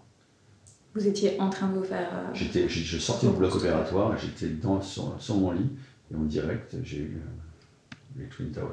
Vous 0.94 1.06
étiez 1.06 1.40
en 1.40 1.50
train 1.50 1.68
de 1.68 1.78
vous 1.78 1.84
faire. 1.84 2.08
Euh, 2.12 2.34
j'étais, 2.34 2.68
je 2.68 2.98
sortais 2.98 3.28
du 3.28 3.34
bloc 3.34 3.54
opératoire, 3.54 4.16
j'étais 4.18 4.48
dans, 4.48 4.80
sur, 4.80 5.36
mon 5.36 5.52
lit, 5.52 5.70
et 6.10 6.16
en 6.16 6.24
direct, 6.24 6.74
j'ai 6.82 6.98
eu 6.98 7.16
euh, 7.16 7.96
les 8.16 8.28
Twin 8.28 8.50
Towers. 8.50 8.66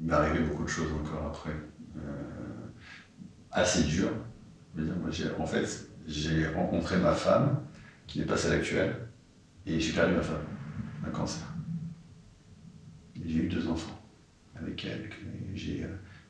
Il 0.00 0.06
m'est 0.06 0.14
arrivé 0.14 0.44
beaucoup 0.44 0.64
de 0.64 0.68
choses 0.68 0.90
encore 0.92 1.26
après. 1.26 1.54
Euh, 1.98 2.00
assez 3.50 3.82
dur. 3.82 4.08
en 5.38 5.46
fait, 5.46 5.90
j'ai 6.06 6.46
rencontré 6.48 6.96
ma 6.96 7.12
femme, 7.12 7.60
qui 8.06 8.20
n'est 8.20 8.26
pas 8.26 8.38
celle 8.38 8.52
actuelle, 8.52 8.96
et 9.66 9.78
j'ai 9.78 9.92
perdu 9.92 10.14
ma 10.14 10.22
femme, 10.22 10.44
un 11.06 11.10
cancer. 11.10 11.46
J'ai 13.22 13.40
eu 13.40 13.48
deux 13.48 13.68
enfants 13.68 14.00
avec 14.56 14.82
elle, 14.86 15.10
j'ai 15.54 15.84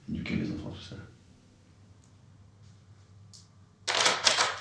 éduqué 0.09 0.35
mes 0.35 0.51
enfants 0.51 0.71
tout 0.71 0.81
seul. 0.81 0.99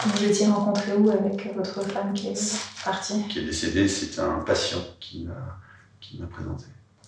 Vous 0.06 0.24
étiez 0.24 0.48
rencontré 0.48 0.94
où 0.96 1.10
avec 1.10 1.56
votre 1.56 1.82
femme 1.82 2.14
qui 2.14 2.28
est 2.28 2.84
partie? 2.86 3.28
Qui 3.28 3.40
est 3.40 3.46
décédée, 3.46 3.88
c'est 3.88 4.20
un 4.20 4.40
patient 4.40 4.80
qui 5.00 5.28
m'a 5.28 6.28
présenté. 6.28 6.66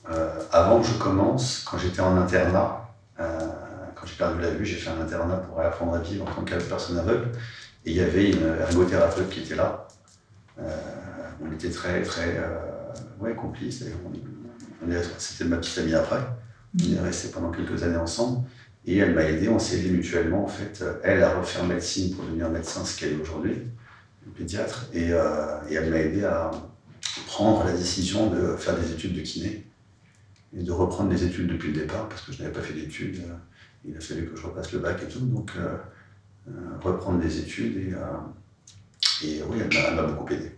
Euh, 0.10 0.42
avant 0.52 0.82
que 0.82 0.88
je 0.88 0.94
commence, 0.94 1.64
quand 1.70 1.78
j'étais 1.78 2.02
en 2.02 2.18
internat, 2.18 2.90
euh, 3.20 3.40
quand 3.96 4.08
j'ai 4.08 4.16
perdu 4.16 4.42
la 4.42 4.50
vue, 4.52 4.66
j'ai 4.66 4.78
fait 4.78 4.90
un 4.90 5.02
internat 5.02 5.38
pour 5.38 5.60
apprendre 5.62 5.94
à 5.94 6.00
vivre 6.00 6.28
en 6.28 6.34
tant 6.34 6.44
que 6.44 6.56
personne 6.56 6.98
aveugle. 6.98 7.30
Et 7.86 7.92
il 7.92 7.98
y 7.98 8.02
avait 8.02 8.32
une 8.32 8.56
ergothérapeute 8.60 9.30
qui 9.30 9.42
était 9.42 9.56
là. 9.56 9.88
Euh, 10.60 10.76
on 11.46 11.52
était 11.52 11.70
très, 11.70 12.02
très 12.02 12.42
complices. 13.38 13.84
C'était 15.18 15.46
ma 15.46 15.58
petite 15.58 15.78
amie 15.78 15.94
après. 15.94 16.20
On 16.80 16.96
est 16.96 17.00
restés 17.00 17.30
pendant 17.30 17.52
quelques 17.52 17.84
années 17.84 17.98
ensemble. 17.98 18.48
Et 18.90 18.98
elle 18.98 19.14
m'a 19.14 19.24
aidé, 19.24 19.50
on 19.50 19.60
s'est 19.60 19.80
aidé 19.80 19.92
mutuellement. 19.92 20.46
En 20.46 20.48
fait, 20.48 20.84
elle 21.04 21.22
a 21.22 21.38
refait 21.38 21.64
médecine 21.66 22.16
pour 22.16 22.26
devenir 22.26 22.50
médecin, 22.50 22.84
ce 22.84 23.00
qu'elle 23.00 23.14
est 23.14 23.22
aujourd'hui, 23.22 23.56
pédiatre. 24.36 24.88
Et, 24.94 25.10
et 25.10 25.74
elle 25.76 25.90
m'a 25.92 26.00
aidé 26.00 26.24
à 26.24 26.50
prendre 27.28 27.64
la 27.66 27.74
décision 27.74 28.30
de 28.30 28.56
faire 28.56 28.76
des 28.78 28.92
études 28.92 29.14
de 29.14 29.22
kiné 29.22 29.66
et 30.58 30.64
de 30.64 30.72
reprendre 30.72 31.12
les 31.12 31.24
études 31.24 31.48
depuis 31.48 31.72
le 31.72 31.82
départ, 31.82 32.10
parce 32.10 32.22
que 32.22 32.32
je 32.32 32.42
n'avais 32.42 32.54
pas 32.54 32.62
fait 32.62 32.74
d'études. 32.74 33.18
Euh, 33.18 33.36
il 33.86 33.96
a 33.96 34.00
fallu 34.00 34.26
que 34.28 34.36
je 34.36 34.46
repasse 34.46 34.72
le 34.74 34.80
bac 34.80 35.02
et 35.04 35.08
tout. 35.08 35.20
Donc, 35.20 35.52
euh, 35.58 35.78
euh, 36.50 36.52
reprendre 36.82 37.22
les 37.22 37.40
études. 37.40 37.78
Et, 37.78 39.28
et 39.28 39.44
oui, 39.44 39.60
elle 39.62 39.96
m'a 39.96 40.04
beaucoup 40.04 40.34
aidé. 40.34 40.52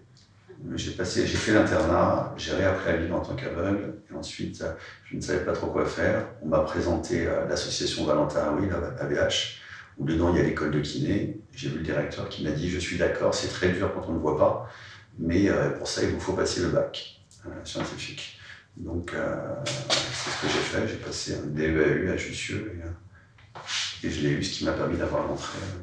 J'ai 0.76 0.92
passé, 0.92 1.26
j'ai 1.26 1.38
fait 1.38 1.54
l'internat, 1.54 2.34
j'ai 2.38 2.54
réappris 2.54 2.90
à 2.92 2.98
vivre 2.98 3.16
en 3.16 3.22
tant 3.22 3.36
qu'aveugle, 3.36 3.96
et 4.10 4.16
ensuite 4.16 4.64
je 5.06 5.16
ne 5.16 5.22
savais 5.22 5.44
pas 5.44 5.54
trop 5.54 5.68
quoi 5.68 5.86
faire. 5.86 6.28
On 6.42 6.48
m'a 6.48 6.60
présenté 6.60 7.26
l'association 7.50 8.06
Valentin 8.06 8.56
oui, 8.60 8.68
la 8.70 8.78
AVH, 9.04 9.60
où 9.98 10.06
dedans 10.06 10.32
il 10.32 10.38
y 10.38 10.40
a 10.40 10.44
l'école 10.44 10.72
de 10.72 10.80
kiné. 10.80 11.40
J'ai 11.52 11.70
vu 11.70 11.80
le 11.80 11.84
directeur 11.84 12.30
qui 12.30 12.44
m'a 12.44 12.52
dit 12.52 12.70
Je 12.70 12.80
suis 12.80 12.98
d'accord, 12.98 13.34
c'est 13.34 13.48
très 13.48 13.70
dur 13.70 13.92
quand 13.94 14.06
on 14.08 14.14
ne 14.14 14.20
voit 14.20 14.38
pas, 14.38 14.70
mais 15.18 15.50
pour 15.78 15.88
ça 15.88 16.04
il 16.04 16.10
vous 16.10 16.20
faut 16.20 16.34
passer 16.34 16.62
le 16.62 16.70
bac 16.70 17.22
scientifique. 17.64 18.38
Donc, 18.78 19.14
euh, 19.14 19.56
c'est 19.66 20.32
ce 20.32 20.42
que 20.42 20.48
j'ai 20.48 20.60
fait. 20.60 20.88
J'ai 20.88 20.96
passé 20.96 21.36
un 21.36 21.48
DEAU 21.48 22.12
à 22.12 22.18
Jussieu 22.18 22.74
et, 22.76 22.84
euh, 22.84 23.60
et 24.04 24.10
je 24.10 24.22
l'ai 24.22 24.30
eu, 24.32 24.44
ce 24.44 24.58
qui 24.58 24.66
m'a 24.66 24.72
permis 24.72 24.98
d'avoir 24.98 25.28
l'entrée 25.28 25.60
euh, 25.60 25.82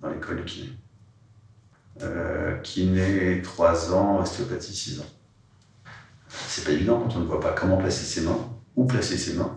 dans 0.00 0.10
l'école 0.10 0.38
de 0.38 0.42
kiné. 0.42 0.70
Euh, 2.02 2.58
kiné 2.58 3.40
3 3.42 3.94
ans, 3.94 4.20
ostéopathie 4.20 4.74
6 4.74 5.00
ans. 5.00 5.06
C'est 6.28 6.64
pas 6.64 6.72
évident 6.72 7.00
quand 7.00 7.16
on 7.16 7.20
ne 7.20 7.24
voit 7.24 7.40
pas 7.40 7.52
comment 7.52 7.78
placer 7.78 8.04
ses 8.04 8.20
mains, 8.20 8.38
où 8.74 8.84
placer 8.84 9.16
ses 9.16 9.34
mains, 9.34 9.56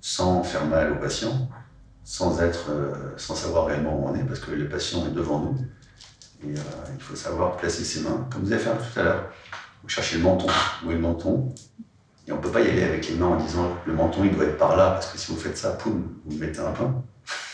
sans 0.00 0.44
faire 0.44 0.66
mal 0.66 0.92
au 0.92 0.96
patient, 0.96 1.48
sans, 2.04 2.40
être, 2.40 2.70
sans 3.16 3.34
savoir 3.34 3.66
réellement 3.66 3.98
où 3.98 4.08
on 4.08 4.14
est, 4.14 4.22
parce 4.22 4.38
que 4.38 4.52
le 4.52 4.68
patient 4.68 5.04
est 5.06 5.10
devant 5.10 5.40
nous. 5.40 5.58
Et 6.44 6.54
il 6.94 7.02
faut 7.02 7.16
savoir 7.16 7.56
placer 7.56 7.82
ses 7.84 8.00
mains, 8.02 8.28
comme 8.30 8.42
vous 8.42 8.52
avez 8.52 8.62
fait 8.62 8.70
tout 8.70 9.00
à 9.00 9.02
l'heure. 9.02 9.30
Vous 9.82 9.88
cherchez 9.88 10.16
le 10.16 10.22
menton. 10.22 10.46
Où 10.84 10.90
est 10.90 10.94
le 10.94 11.00
menton? 11.00 11.54
Et 12.26 12.32
on 12.32 12.36
ne 12.36 12.40
peut 12.40 12.50
pas 12.50 12.60
y 12.60 12.68
aller 12.68 12.84
avec 12.84 13.08
les 13.08 13.16
mains 13.16 13.26
en 13.26 13.36
disant 13.36 13.76
le 13.86 13.92
menton 13.92 14.24
il 14.24 14.34
doit 14.34 14.44
être 14.44 14.58
par 14.58 14.76
là, 14.76 14.92
parce 14.92 15.08
que 15.08 15.18
si 15.18 15.32
vous 15.32 15.38
faites 15.38 15.58
ça, 15.58 15.72
poum, 15.72 16.16
vous 16.24 16.38
mettez 16.38 16.60
un 16.60 16.72
pain. 16.72 17.02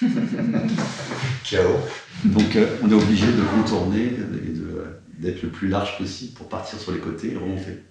Chaos. 1.45 1.81
Donc 2.25 2.57
euh, 2.57 2.77
on 2.83 2.91
est 2.91 2.95
obligé 2.95 3.27
de 3.27 3.43
contourner 3.43 4.05
et 4.05 5.23
d'être 5.23 5.43
le 5.43 5.49
plus 5.51 5.69
large 5.69 5.99
possible 5.99 6.35
pour 6.35 6.49
partir 6.49 6.79
sur 6.79 6.93
les 6.93 6.99
côtés 6.99 7.33
et 7.33 7.37
remonter. 7.37 7.83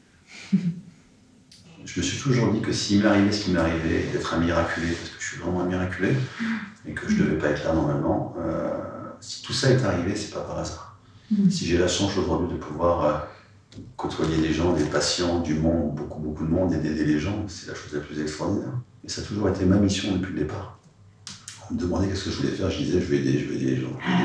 je 1.86 2.00
me 2.00 2.04
suis 2.04 2.18
toujours 2.18 2.52
dit 2.52 2.62
que 2.62 2.72
s'il 2.72 3.04
m'arrivait 3.04 3.32
ce 3.32 3.46
qui 3.46 3.52
m'est 3.52 3.60
arrivé, 3.60 4.08
d'être 4.12 4.34
un 4.34 4.40
miraculé, 4.40 4.88
parce 4.92 5.10
que 5.10 5.22
je 5.22 5.28
suis 5.28 5.38
vraiment 5.38 5.62
un 5.62 5.66
miraculé, 5.66 6.10
et 6.86 6.94
que 6.94 7.10
je 7.10 7.16
ne 7.16 7.24
devais 7.24 7.38
pas 7.38 7.48
être 7.50 7.64
là 7.64 7.74
normalement, 7.74 8.36
euh, 8.40 8.70
si 9.22 9.42
tout 9.42 9.54
ça 9.54 9.70
est 9.70 9.84
arrivé, 9.84 10.16
c'est 10.16 10.34
pas 10.34 10.42
par 10.42 10.60
hasard. 10.60 11.00
Mm. 11.32 11.50
Si 11.50 11.66
j'ai 11.66 11.78
la 11.78 11.88
chance 11.88 12.18
aujourd'hui 12.18 12.54
de 12.54 12.60
pouvoir 12.60 13.06
euh, 13.06 13.80
côtoyer 13.98 14.38
des 14.38 14.54
gens, 14.54 14.74
des 14.74 14.86
patients, 14.86 15.40
du 15.42 15.54
monde, 15.56 15.96
beaucoup, 15.96 16.20
beaucoup 16.20 16.46
de 16.46 16.52
monde 16.52 16.74
et 16.74 16.78
d'aider 16.78 17.06
les 17.06 17.20
gens, 17.20 17.46
c'est 17.48 17.68
la 17.68 17.76
chose 17.76 17.94
la 17.94 18.00
plus 18.00 18.20
extraordinaire. 18.20 18.74
Et 19.04 19.10
ça 19.10 19.22
a 19.22 19.24
toujours 19.24 19.50
été 19.50 19.66
ma 19.66 19.78
mission 19.78 20.16
depuis 20.16 20.34
le 20.34 20.40
départ. 20.40 20.79
Me 21.72 21.78
demandait 21.78 22.08
qu'est-ce 22.08 22.26
que 22.26 22.32
je 22.32 22.38
voulais 22.38 22.52
faire, 22.52 22.70
je 22.70 22.78
disais 22.80 23.00
je 23.00 23.06
vais 23.06 23.18
aider, 23.18 23.40
je 23.40 23.46
vais 23.46 23.56
aider 23.56 23.76
les 23.76 23.82
gens. 23.82 23.94
Ah 24.04 24.24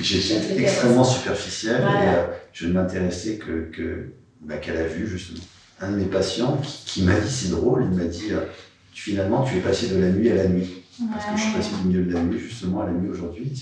J'étais 0.00 0.60
extrêmement 0.62 1.02
superficiel 1.02 1.80
et 1.82 2.08
euh, 2.08 2.26
je 2.52 2.66
ne 2.66 2.72
m'intéressais 2.72 3.38
que, 3.38 3.70
que 3.72 4.12
bah, 4.40 4.58
qu'à 4.58 4.74
la 4.74 4.86
vue, 4.86 5.06
justement. 5.06 5.42
Un 5.80 5.92
de 5.92 5.96
mes 5.96 6.04
patients 6.04 6.60
qui, 6.62 7.02
m'a 7.02 7.18
dit 7.18 7.30
c'est 7.30 7.50
drôle, 7.50 7.88
il 7.90 7.96
m'a 7.96 8.04
dit 8.04 8.32
euh, 8.32 8.44
finalement 8.92 9.44
tu 9.44 9.56
es 9.56 9.60
passé 9.60 9.88
de 9.88 9.98
la 9.98 10.10
nuit 10.10 10.30
à 10.30 10.34
la 10.34 10.48
nuit. 10.48 10.84
Parce 11.12 11.26
que 11.26 11.36
je 11.36 11.42
suis 11.42 11.52
passé 11.52 11.70
du 11.80 11.88
milieu 11.88 12.04
de 12.04 12.12
la 12.12 12.20
nuit 12.20 12.38
justement 12.38 12.82
à 12.82 12.86
la 12.86 12.92
nuit 12.92 13.08
aujourd'hui. 13.08 13.52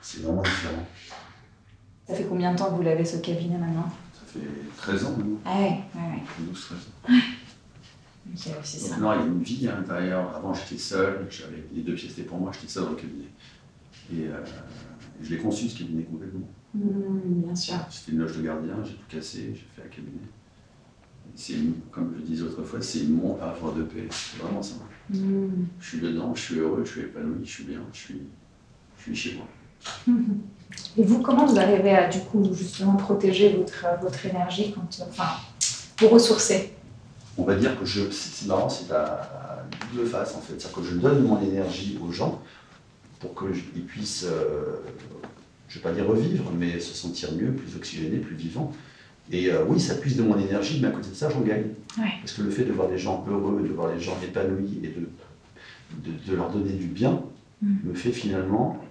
C'est 0.00 0.22
vraiment 0.22 0.42
différent. 0.42 0.86
Ça 2.06 2.14
fait 2.14 2.24
combien 2.24 2.52
de 2.52 2.58
temps 2.58 2.70
que 2.70 2.74
vous 2.74 2.82
l'avez 2.82 3.04
ce 3.04 3.16
cabinet 3.16 3.56
maintenant? 3.56 3.90
Ça 4.14 4.20
fait 4.26 4.46
13 4.76 5.04
ans 5.04 5.10
maintenant. 5.16 5.40
Ah 5.46 5.58
ouais, 5.58 5.80
ouais, 5.94 6.00
ouais. 6.00 6.22
12, 6.40 6.60
13 6.60 6.78
ans. 6.78 7.41
Ouais. 8.32 8.52
Ok, 8.52 8.60
aussi 8.60 8.78
ça. 8.78 8.96
Non, 8.96 9.12
il 9.14 9.20
y 9.20 9.22
a 9.22 9.26
une 9.26 9.42
vie 9.42 9.68
à 9.68 9.76
l'intérieur. 9.76 10.34
Avant, 10.34 10.54
j'étais 10.54 10.80
seul, 10.80 11.26
j'avais 11.30 11.64
les 11.72 11.82
deux 11.82 11.94
pièces 11.94 12.12
étaient 12.12 12.22
pour 12.22 12.38
moi, 12.38 12.50
j'étais 12.52 12.68
seul 12.68 12.84
dans 12.84 12.90
le 12.90 12.96
cabinet. 12.96 13.28
Et 14.12 14.26
euh, 14.26 14.44
je 15.22 15.30
l'ai 15.30 15.38
conçu 15.38 15.68
ce 15.68 15.78
cabinet 15.78 16.04
complètement. 16.04 16.48
Mmh, 16.74 17.44
bien 17.44 17.54
sûr. 17.54 17.74
C'était 17.90 18.12
une 18.12 18.18
loge 18.18 18.36
de 18.36 18.42
gardien, 18.42 18.76
j'ai 18.84 18.94
tout 18.94 19.06
cassé, 19.08 19.54
j'ai 19.54 19.66
fait 19.74 19.86
un 19.86 19.90
cabinet. 19.90 20.26
C'est 21.34 21.54
comme 21.90 22.14
je 22.18 22.22
disais 22.22 22.42
autrefois, 22.42 22.80
c'est 22.82 23.06
à 23.40 23.50
avoir 23.50 23.74
de 23.74 23.82
paix. 23.82 24.06
C'est 24.10 24.42
vraiment 24.42 24.62
ça. 24.62 24.74
Mmh. 25.10 25.48
Je 25.80 25.88
suis 25.88 26.00
dedans, 26.00 26.34
je 26.34 26.40
suis 26.40 26.58
heureux, 26.58 26.82
je 26.84 26.90
suis 26.90 27.00
épanoui, 27.02 27.44
je 27.44 27.50
suis 27.50 27.64
bien, 27.64 27.80
je 27.92 27.98
suis, 27.98 28.22
je 28.98 29.02
suis 29.02 29.16
chez 29.16 29.36
moi. 29.36 29.46
Et 30.96 31.04
vous, 31.04 31.20
comment 31.20 31.44
vous 31.46 31.58
arrivez 31.58 31.90
à 31.90 32.08
du 32.08 32.20
coup 32.20 32.48
justement 32.54 32.96
protéger 32.96 33.56
votre, 33.56 33.84
votre 34.00 34.24
énergie 34.26 34.72
quand, 34.72 35.06
enfin, 35.08 35.36
vous 35.98 36.08
ressourcer? 36.08 36.71
On 37.38 37.44
va 37.44 37.54
dire 37.56 37.78
que 37.78 37.86
je, 37.86 38.10
c'est 38.10 38.46
marrant, 38.46 38.68
c'est 38.68 38.92
à, 38.92 39.64
double 39.92 40.06
face 40.06 40.34
en 40.34 40.40
fait. 40.40 40.54
C'est-à-dire 40.58 40.72
que 40.72 40.82
je 40.82 40.96
donne 40.96 41.22
mon 41.24 41.40
énergie 41.42 41.98
aux 42.02 42.12
gens 42.12 42.42
pour 43.20 43.34
qu'ils 43.34 43.84
puissent, 43.84 44.26
euh, 44.28 44.76
je 45.68 45.78
ne 45.78 45.82
vais 45.82 45.88
pas 45.88 45.94
dire 45.94 46.06
revivre, 46.06 46.50
mais 46.58 46.78
se 46.78 46.94
sentir 46.94 47.32
mieux, 47.32 47.52
plus 47.52 47.76
oxygénés, 47.76 48.18
plus 48.18 48.36
vivants. 48.36 48.72
Et 49.30 49.50
euh, 49.50 49.64
oui, 49.66 49.80
ça 49.80 49.94
puise 49.94 50.16
de 50.16 50.22
mon 50.22 50.38
énergie, 50.38 50.80
mais 50.80 50.88
à 50.88 50.90
côté 50.90 51.08
de 51.10 51.14
ça, 51.14 51.30
j'en 51.30 51.40
gagne. 51.40 51.68
Parce 51.96 52.32
que 52.32 52.42
le 52.42 52.50
fait 52.50 52.64
de 52.64 52.72
voir 52.72 52.88
des 52.88 52.98
gens 52.98 53.24
heureux, 53.28 53.62
de 53.62 53.72
voir 53.72 53.92
les 53.92 54.00
gens 54.00 54.16
épanouis 54.22 54.80
et 54.82 54.88
de, 54.88 56.10
de, 56.26 56.36
leur 56.36 56.50
donner 56.50 56.72
du 56.72 56.86
bien, 56.86 57.22
mm. 57.62 57.74
me 57.84 57.94
fait 57.94 58.12
finalement 58.12 58.82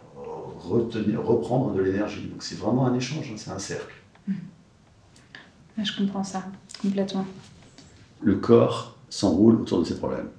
retenir, 0.68 1.24
reprendre 1.24 1.74
de 1.74 1.82
l'énergie. 1.82 2.28
Donc 2.28 2.44
c'est 2.44 2.58
vraiment 2.58 2.86
un 2.86 2.96
échange, 2.96 3.30
hein, 3.32 3.36
c'est 3.38 3.52
un 3.52 3.60
cercle. 3.60 3.94
Mmh. 4.28 4.34
Je 5.84 5.98
comprends 5.98 6.24
ça 6.24 6.46
complètement. 6.82 7.26
Le 8.22 8.36
corps 8.36 8.98
s'enroule 9.10 9.62
autour 9.62 9.80
de 9.80 9.86
ses 9.86 9.98
problèmes. 9.98 10.30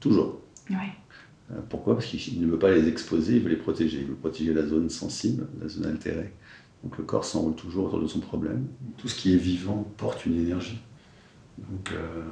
Toujours. 0.00 0.40
Ouais. 0.70 0.76
Euh, 1.50 1.60
pourquoi? 1.68 1.94
Parce 1.94 2.06
qu'il 2.06 2.40
ne 2.40 2.46
veut 2.46 2.58
pas 2.58 2.70
les 2.70 2.88
exposer, 2.88 3.36
il 3.36 3.42
veut 3.42 3.50
les 3.50 3.56
protéger. 3.56 4.00
Il 4.00 4.06
veut 4.06 4.14
protéger 4.14 4.52
la 4.52 4.66
zone 4.66 4.90
sensible, 4.90 5.48
la 5.60 5.68
zone 5.68 5.86
altérée. 5.86 6.32
Donc 6.84 6.96
le 6.98 7.04
corps 7.04 7.24
s'enroule 7.24 7.54
toujours 7.54 7.86
autour 7.86 8.00
de 8.00 8.06
son 8.06 8.20
problème. 8.20 8.66
Tout 8.98 9.08
ce 9.08 9.14
qui 9.14 9.34
est 9.34 9.38
vivant 9.38 9.86
porte 9.96 10.26
une 10.26 10.38
énergie. 10.38 10.80
Donc, 11.58 11.92
euh, 11.92 12.22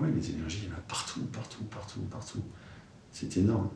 oui, 0.00 0.08
les 0.14 0.30
énergies, 0.30 0.60
il 0.64 0.70
y 0.70 0.72
en 0.72 0.76
a 0.76 0.80
partout, 0.88 1.20
partout, 1.32 1.64
partout, 1.64 2.00
partout. 2.10 2.42
C'est 3.10 3.36
énorme. 3.36 3.68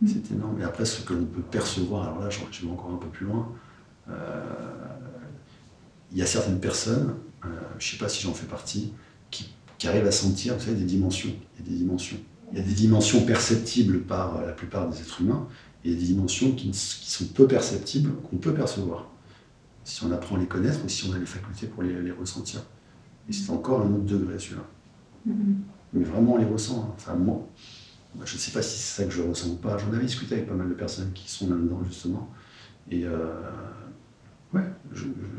Mm. 0.00 0.08
C'est 0.08 0.32
énorme. 0.32 0.60
Et 0.60 0.64
après, 0.64 0.84
ce 0.84 1.02
que 1.02 1.14
l'on 1.14 1.24
peut 1.24 1.42
percevoir, 1.42 2.08
alors 2.08 2.20
là, 2.20 2.30
je, 2.30 2.40
vais 2.40 2.72
encore 2.72 2.92
un 2.92 2.96
peu 2.96 3.08
plus 3.08 3.26
loin. 3.26 3.52
Euh, 4.08 4.42
il 6.10 6.18
y 6.18 6.22
a 6.22 6.26
certaines 6.26 6.60
personnes, 6.60 7.14
euh, 7.44 7.48
je 7.78 7.86
ne 7.86 7.90
sais 7.92 7.98
pas 7.98 8.08
si 8.08 8.22
j'en 8.22 8.34
fais 8.34 8.46
partie, 8.46 8.92
qui, 9.84 9.88
arrivent 9.88 10.06
à 10.06 10.12
sentir 10.12 10.54
vous 10.54 10.60
savez, 10.60 10.76
des 10.76 10.84
dimensions. 10.84 11.30
Il 11.54 11.64
y 11.64 11.68
a 11.68 11.70
des 11.70 11.76
dimensions. 11.78 12.16
Il 12.52 12.58
y 12.58 12.60
a 12.60 12.64
des 12.64 12.72
dimensions 12.72 13.24
perceptibles 13.24 14.00
par 14.00 14.42
la 14.42 14.52
plupart 14.52 14.88
des 14.88 15.00
êtres 15.00 15.20
humains, 15.20 15.46
et 15.84 15.88
il 15.88 15.94
y 15.94 15.96
a 15.96 15.98
des 15.98 16.06
dimensions 16.06 16.52
qui, 16.52 16.72
sont 16.72 17.26
peu 17.26 17.46
perceptibles, 17.46 18.12
qu'on 18.28 18.36
peut 18.36 18.54
percevoir. 18.54 19.10
Si 19.84 20.02
on 20.04 20.12
apprend 20.12 20.36
à 20.36 20.38
les 20.38 20.46
connaître 20.46 20.82
ou 20.84 20.88
si 20.88 21.06
on 21.08 21.12
a 21.12 21.18
les 21.18 21.26
facultés 21.26 21.66
pour 21.66 21.82
les, 21.82 22.10
ressentir. 22.12 22.62
Et 23.28 23.32
c'est 23.32 23.50
encore 23.50 23.82
un 23.82 23.92
autre 23.92 24.04
degré 24.04 24.38
celui-là. 24.38 24.64
Mm-hmm. 25.26 25.54
mais 25.94 26.04
vraiment 26.04 26.34
on 26.34 26.36
les 26.36 26.44
ressent. 26.44 26.80
Hein. 26.80 26.94
Enfin, 26.96 27.14
moi, 27.14 27.48
je 28.24 28.34
ne 28.34 28.38
sais 28.38 28.52
pas 28.52 28.62
si 28.62 28.78
c'est 28.78 29.02
ça 29.02 29.08
que 29.08 29.14
je 29.14 29.22
ressens 29.22 29.48
ou 29.48 29.56
pas. 29.56 29.76
J'en 29.78 29.92
avais 29.92 30.04
discuté 30.04 30.34
avec 30.34 30.46
pas 30.46 30.54
mal 30.54 30.68
de 30.68 30.74
personnes 30.74 31.12
qui 31.12 31.30
sont 31.30 31.48
là-dedans, 31.48 31.82
justement. 31.86 32.30
Et 32.90 33.04
euh, 33.06 33.26
ouais, 34.52 34.62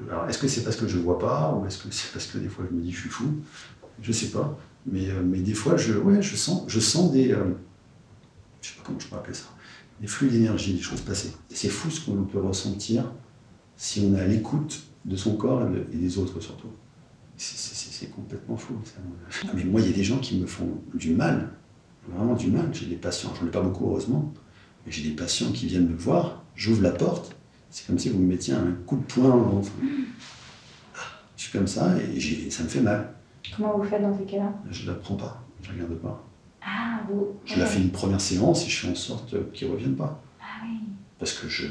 alors 0.10 0.28
est-ce 0.28 0.38
que 0.38 0.48
c'est 0.48 0.64
parce 0.64 0.76
que 0.76 0.88
je 0.88 0.98
ne 0.98 1.04
vois 1.04 1.20
pas, 1.20 1.54
ou 1.54 1.66
est-ce 1.66 1.84
que 1.84 1.92
c'est 1.92 2.12
parce 2.12 2.28
que 2.28 2.38
des 2.38 2.50
fois 2.50 2.66
je 2.70 2.76
me 2.76 2.82
dis 2.82 2.92
je 2.92 3.02
suis 3.02 3.10
fou? 3.10 3.26
Je 4.02 4.12
sais 4.12 4.28
pas. 4.28 4.58
Mais, 4.86 5.10
euh, 5.10 5.22
mais 5.24 5.40
des 5.40 5.54
fois, 5.54 5.78
je, 5.78 5.94
ouais, 5.94 6.22
je, 6.22 6.36
sens, 6.36 6.64
je 6.68 6.80
sens 6.80 7.12
des. 7.12 7.32
Euh, 7.32 7.54
je 8.62 8.70
sais 8.70 8.76
pas 8.76 8.84
comment 8.86 9.00
je 9.00 9.08
peux 9.08 9.16
appeler 9.16 9.34
ça. 9.34 9.46
Des 10.02 10.08
flux 10.08 10.30
d'énergie, 10.30 10.74
des 10.74 10.82
choses 10.82 11.02
passées. 11.02 11.34
C'est 11.50 11.70
fou 11.70 11.90
ce 11.90 12.02
qu'on 12.02 12.24
peut 12.24 12.40
ressentir 12.40 13.12
si 13.78 14.02
on 14.02 14.16
est 14.16 14.22
à 14.22 14.28
l'écoute 14.28 14.84
de 15.06 15.16
son 15.16 15.36
corps 15.38 15.68
et, 15.92 15.96
des 15.96 16.18
autres 16.18 16.40
surtout. 16.40 16.70
C'est 17.38 18.12
complètement 18.12 18.58
fou. 18.58 18.76
Mais 19.54 19.64
moi, 19.64 19.82
il 19.82 19.88
y 19.88 19.94
a 19.94 19.96
des 19.96 20.04
gens 20.04 20.20
qui 20.20 20.38
me 20.38 20.46
font 20.46 20.82
du 20.94 21.14
mal, 21.14 21.50
vraiment 22.10 22.34
du 22.34 22.48
mal. 22.48 22.70
J'ai 22.74 22.86
des 22.86 22.96
patients, 22.96 23.34
j'en 23.40 23.48
ai 23.48 23.52
pas 23.52 23.62
beaucoup 23.62 23.88
heureusement, 23.88 24.34
mais 24.86 24.92
j'ai 24.92 25.04
des 25.04 25.16
patients 25.16 25.52
qui 25.52 25.68
viennent 25.68 25.90
me 25.90 25.98
voir, 25.98 26.44
j'ouvre 26.56 26.82
la 26.82 26.92
porte, 26.92 27.36
c'est 27.70 27.88
comme 27.88 28.00
si 28.00 28.10
vous 28.10 28.20
me 28.20 28.28
mettiez 28.28 28.54
un 28.54 28.72
coup 28.86 28.96
de 28.96 29.04
poing 29.04 29.30
dans 29.30 29.60
le 29.60 29.66
Je 31.36 31.44
suis 31.44 31.52
comme 31.52 31.68
ça 31.68 31.94
et 32.02 32.50
ça 32.50 32.64
me 32.64 32.70
fait 32.70 32.82
mal. 32.82 33.15
Comment 33.56 33.78
vous 33.78 33.84
faites 33.84 34.02
dans 34.02 34.18
ces 34.18 34.26
cas-là 34.26 34.54
Je 34.70 34.84
ne 34.84 34.94
la 34.94 35.00
prends 35.00 35.16
pas, 35.16 35.44
je 35.62 35.72
ne 35.72 35.76
regarde 35.76 36.00
pas. 36.00 36.24
Ah, 36.62 37.02
vous. 37.10 37.28
Je 37.46 37.60
la 37.60 37.66
fais 37.66 37.82
une 37.82 37.92
première 37.92 38.22
séance 38.22 38.66
et 38.66 38.70
je 38.70 38.86
fais 38.86 38.92
en 38.92 38.96
sorte 38.96 39.52
qu'ils 39.52 39.68
ne 39.68 39.74
reviennent 39.74 39.96
pas. 39.96 40.24
Ah 40.40 40.64
oui. 40.64 40.80
Parce 41.20 41.34
que 41.34 41.48
je, 41.48 41.68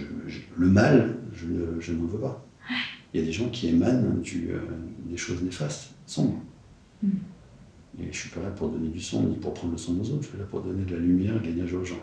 le 0.57 0.69
mal, 0.69 1.19
je, 1.33 1.47
je 1.81 1.93
n'en 1.93 2.07
veux 2.07 2.19
pas. 2.19 2.45
Il 3.13 3.21
y 3.21 3.23
a 3.23 3.27
des 3.27 3.33
gens 3.33 3.49
qui 3.49 3.69
émanent 3.69 4.15
du, 4.23 4.51
euh, 4.51 4.59
des 5.07 5.17
choses 5.17 5.43
néfastes, 5.43 5.95
sombres. 6.07 6.41
Hmm. 7.03 7.11
Et 7.99 8.03
je 8.03 8.09
ne 8.09 8.13
suis 8.13 8.31
pas 8.31 8.41
là 8.41 8.51
pour 8.51 8.71
donner 8.71 8.89
du 8.89 9.01
son 9.01 9.23
ni 9.23 9.37
pour 9.37 9.55
prendre 9.55 9.73
le 9.73 9.79
son 9.79 9.99
aux 10.01 10.11
autres, 10.11 10.23
je 10.23 10.29
suis 10.29 10.39
là 10.39 10.45
pour 10.45 10.63
donner 10.63 10.85
de 10.85 10.95
la 10.95 11.01
lumière, 11.01 11.41
de 11.41 11.47
l'énergie 11.47 11.77
aux 11.77 11.85
gens. 11.85 12.03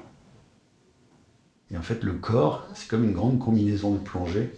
Et 1.69 1.77
en 1.77 1.81
fait, 1.81 2.03
le 2.03 2.13
corps, 2.13 2.67
c'est 2.73 2.87
comme 2.87 3.03
une 3.03 3.13
grande 3.13 3.39
combinaison 3.39 3.93
de 3.93 3.99
plongée. 3.99 4.51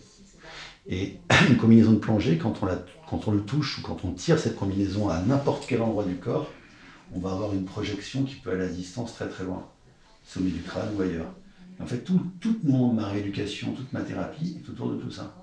Et 0.88 1.18
une 1.50 1.58
combinaison 1.58 1.94
de 1.94 1.98
plongée, 1.98 2.38
quand 2.38 2.62
on, 2.62 3.32
le 3.32 3.42
touche 3.42 3.80
ou 3.80 3.82
quand 3.82 4.04
on 4.04 4.12
tire 4.12 4.40
cette 4.40 4.56
combinaison 4.56 5.10
à 5.10 5.20
n'importe 5.22 5.66
quel 5.68 5.82
endroit 5.82 6.04
du 6.04 6.16
corps, 6.16 6.50
on 7.14 7.20
va 7.20 7.32
avoir 7.32 7.54
une 7.54 7.66
projection 7.66 8.24
qui 8.24 8.36
peut 8.36 8.52
aller 8.52 8.66
à 8.66 8.70
distance 8.70 9.14
très 9.14 9.28
très 9.28 9.44
loin, 9.44 9.68
sommet 10.26 10.50
du 10.50 10.62
crâne 10.62 10.90
ou 10.98 11.02
ailleurs. 11.02 11.32
en 11.80 11.86
fait, 11.86 12.00
tout, 12.00 12.20
toute 12.40 12.64
mon, 12.64 12.92
ma 12.92 13.08
rééducation, 13.08 13.74
toute 13.74 13.94
ma 13.94 14.02
thérapie 14.02 14.58
est 14.62 14.70
autour 14.70 14.90
de 14.90 14.98
tout 14.98 15.12
ça. 15.12 15.36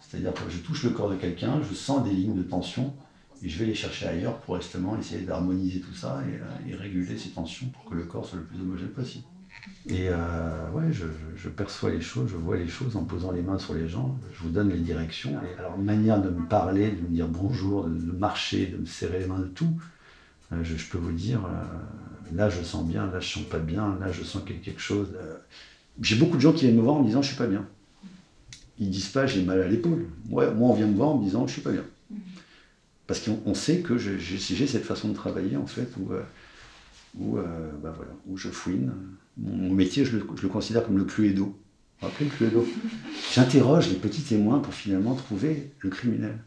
C'est-à-dire 0.00 0.34
que 0.34 0.50
je 0.50 0.58
touche 0.58 0.82
le 0.82 0.90
corps 0.90 1.10
de 1.10 1.16
quelqu'un, 1.16 1.60
je 1.68 1.74
sens 1.74 2.04
des 2.04 2.10
lignes 2.10 2.36
de 2.36 2.42
tension, 2.42 2.92
et 3.42 3.48
je 3.48 3.58
vais 3.58 3.66
les 3.66 3.74
chercher 3.74 4.06
ailleurs 4.06 4.38
pour 4.38 4.60
justement 4.60 4.98
essayer 4.98 5.22
d'harmoniser 5.22 5.80
tout 5.80 5.94
ça 5.94 6.22
et, 6.66 6.70
et, 6.70 6.74
réguler 6.74 7.16
ces 7.16 7.30
tensions 7.30 7.68
pour 7.68 7.84
que 7.84 7.94
le 7.94 8.04
corps 8.04 8.26
soit 8.26 8.38
le 8.38 8.44
plus 8.44 8.60
homogène 8.60 8.88
possible. 8.88 9.24
Et 9.88 10.08
euh, 10.08 10.70
ouais, 10.72 10.92
je, 10.92 11.48
perçois 11.48 11.90
les 11.90 12.00
choses, 12.00 12.30
je 12.30 12.36
vois 12.36 12.56
les 12.56 12.68
choses 12.68 12.96
en 12.96 13.04
posant 13.04 13.32
les 13.32 13.42
mains 13.42 13.58
sur 13.58 13.74
les 13.74 13.88
gens, 13.88 14.18
je 14.34 14.42
vous 14.42 14.50
donne 14.50 14.70
les 14.70 14.78
directions. 14.78 15.38
Alors, 15.58 15.78
manière 15.78 16.20
de 16.20 16.28
me 16.28 16.46
parler, 16.46 16.90
de 16.90 17.00
me 17.00 17.08
dire 17.08 17.28
bonjour, 17.28 17.84
de, 17.84 18.12
marcher, 18.12 18.66
de 18.66 18.76
me 18.76 18.86
serrer 18.86 19.20
les 19.20 19.26
mains, 19.26 19.38
de 19.38 19.46
tout, 19.46 19.72
euh, 20.52 20.62
je, 20.62 20.84
peux 20.86 20.98
vous 20.98 21.12
dire, 21.12 21.44
euh, 21.46 22.34
là 22.36 22.50
je 22.50 22.62
sens 22.62 22.84
bien, 22.86 23.06
là 23.06 23.20
je 23.20 23.28
sens 23.34 23.44
pas 23.44 23.58
bien, 23.58 23.96
là 24.00 24.12
je 24.12 24.22
sens 24.22 24.42
quelque 24.44 24.80
chose. 24.80 25.08
J'ai 26.00 26.16
beaucoup 26.16 26.36
de 26.36 26.42
gens 26.42 26.52
qui 26.52 26.66
viennent 26.66 26.76
me 26.76 26.82
voir 26.82 26.96
en 26.96 27.00
me 27.00 27.06
disant 27.06 27.22
je 27.22 27.28
suis 27.28 27.38
pas 27.38 27.46
bien. 27.46 27.66
Ils 28.78 28.90
disent 28.90 29.08
pas 29.08 29.26
j'ai 29.26 29.42
mal 29.42 29.60
à 29.62 29.68
l'épaule. 29.68 30.06
Ouais, 30.28 30.52
moi 30.52 30.70
on 30.70 30.74
vient 30.74 30.86
me 30.86 30.96
voir 30.96 31.10
en 31.10 31.18
me 31.18 31.24
disant 31.24 31.46
je 31.46 31.52
suis 31.52 31.62
pas 31.62 31.72
bien. 31.72 31.84
Parce 33.06 33.20
qu'on 33.20 33.54
sait 33.54 33.80
que 33.80 33.98
j'ai 33.98 34.66
cette 34.66 34.84
façon 34.84 35.08
de 35.08 35.14
travailler 35.14 35.56
en 35.56 35.66
fait 35.66 35.88
où, 35.98 36.12
où, 37.18 37.36
bah 37.36 37.92
voilà, 37.96 38.12
où 38.26 38.36
je 38.36 38.48
fouine 38.48 38.92
mon 39.40 39.74
métier, 39.74 40.04
je 40.04 40.16
le, 40.16 40.48
considère 40.48 40.84
comme 40.84 40.98
le 40.98 41.04
cluedo. 41.04 41.56
Vous 42.02 42.08
vous 42.08 42.24
le 42.24 42.30
cluedo 42.30 42.66
J'interroge 43.34 43.88
les 43.88 43.96
petits 43.96 44.22
témoins 44.22 44.58
pour 44.58 44.72
finalement 44.72 45.14
trouver 45.14 45.70
le 45.80 45.90
criminel. 45.90 46.38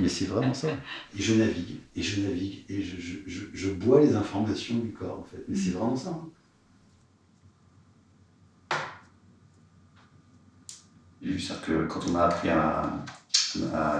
Mais 0.00 0.08
c'est 0.08 0.26
vraiment 0.26 0.54
ça. 0.54 0.68
Et 1.16 1.22
je 1.22 1.34
navigue, 1.34 1.76
et 1.94 2.02
je 2.02 2.20
navigue, 2.20 2.64
et 2.68 2.82
je, 2.82 3.70
bois 3.70 4.00
les 4.00 4.14
informations 4.14 4.78
du 4.78 4.90
corps, 4.90 5.20
en 5.20 5.24
fait. 5.24 5.44
Mais 5.48 5.56
c'est 5.56 5.70
vraiment 5.70 5.96
ça. 5.96 6.10
Hein. 6.10 6.28
J'ai 11.22 11.32
vu 11.32 11.40
ça 11.40 11.54
que 11.64 11.86
quand 11.86 12.00
on 12.10 12.14
a 12.16 12.24
appris 12.24 12.48
à, 12.48 13.04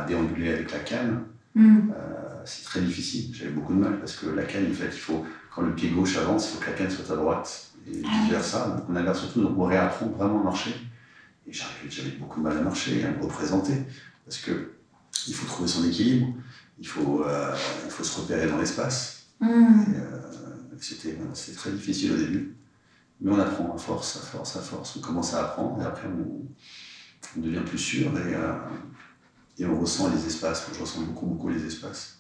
déambuler 0.07 0.51
avec 0.51 0.73
la 0.73 0.79
canne, 0.81 1.25
mm. 1.55 1.91
euh, 1.97 2.43
c'est 2.45 2.65
très 2.65 2.81
difficile. 2.81 3.35
J'avais 3.35 3.51
beaucoup 3.51 3.75
de 3.75 3.81
mal 3.81 3.99
parce 3.99 4.17
que 4.17 4.27
la 4.31 4.45
canne, 4.45 4.71
en 4.71 4.75
fait, 4.75 4.87
il 4.87 5.01
faut, 5.01 5.25
quand 5.55 5.63
le 5.63 5.75
pied 5.75 5.91
gauche 5.91 6.17
avance, 6.17 6.51
il 6.51 6.55
faut 6.55 6.65
que 6.65 6.71
la 6.71 6.77
canne 6.77 6.91
soit 6.91 7.13
à 7.13 7.17
droite 7.17 7.73
et 7.87 7.99
vice-versa. 7.99 8.69
Donc 8.69 8.85
on 8.89 8.97
a 8.97 9.15
surtout, 9.15 9.43
donc 9.43 9.59
on 9.59 9.65
réapprend 9.65 10.07
vraiment 10.07 10.41
à 10.41 10.45
marcher. 10.45 10.75
Et 11.47 11.53
j'avais 11.53 12.11
beaucoup 12.19 12.41
de 12.41 12.45
mal 12.45 12.57
à 12.59 12.61
marcher, 12.61 13.05
à 13.05 13.11
me 13.11 13.23
représenter, 13.23 13.75
parce 14.25 14.39
que 14.39 14.73
il 15.27 15.35
faut 15.35 15.47
trouver 15.47 15.69
son 15.69 15.85
équilibre, 15.85 16.29
il 16.79 16.87
faut, 16.87 17.25
euh, 17.25 17.55
il 17.85 17.91
faut 17.91 18.05
se 18.05 18.21
repérer 18.21 18.49
dans 18.49 18.59
l'espace. 18.59 19.27
Mm. 19.41 19.47
Euh, 19.97 20.19
c'était 20.81 21.17
très 21.55 21.71
difficile 21.73 22.13
au 22.13 22.17
début, 22.17 22.57
mais 23.21 23.33
on 23.33 23.39
apprend 23.39 23.75
à 23.75 23.79
force, 23.79 24.17
à 24.17 24.21
force, 24.21 24.57
à 24.57 24.61
force. 24.61 24.97
On 24.97 25.01
commence 25.01 25.35
à 25.35 25.45
apprendre, 25.45 25.83
et 25.83 25.85
après 25.85 26.07
on, 26.07 27.41
devient 27.41 27.63
plus 27.65 27.79
sûr, 27.79 28.07
et, 28.19 28.35
euh, 28.35 28.53
et, 29.59 29.67
on 29.67 29.81
ressent 29.81 30.09
les 30.09 30.27
espaces. 30.27 30.67
Moi, 30.69 30.77
je 30.77 30.83
ressens 30.83 31.01
beaucoup, 31.03 31.27
beaucoup 31.27 31.49
les 31.49 31.65
espaces. 31.65 32.18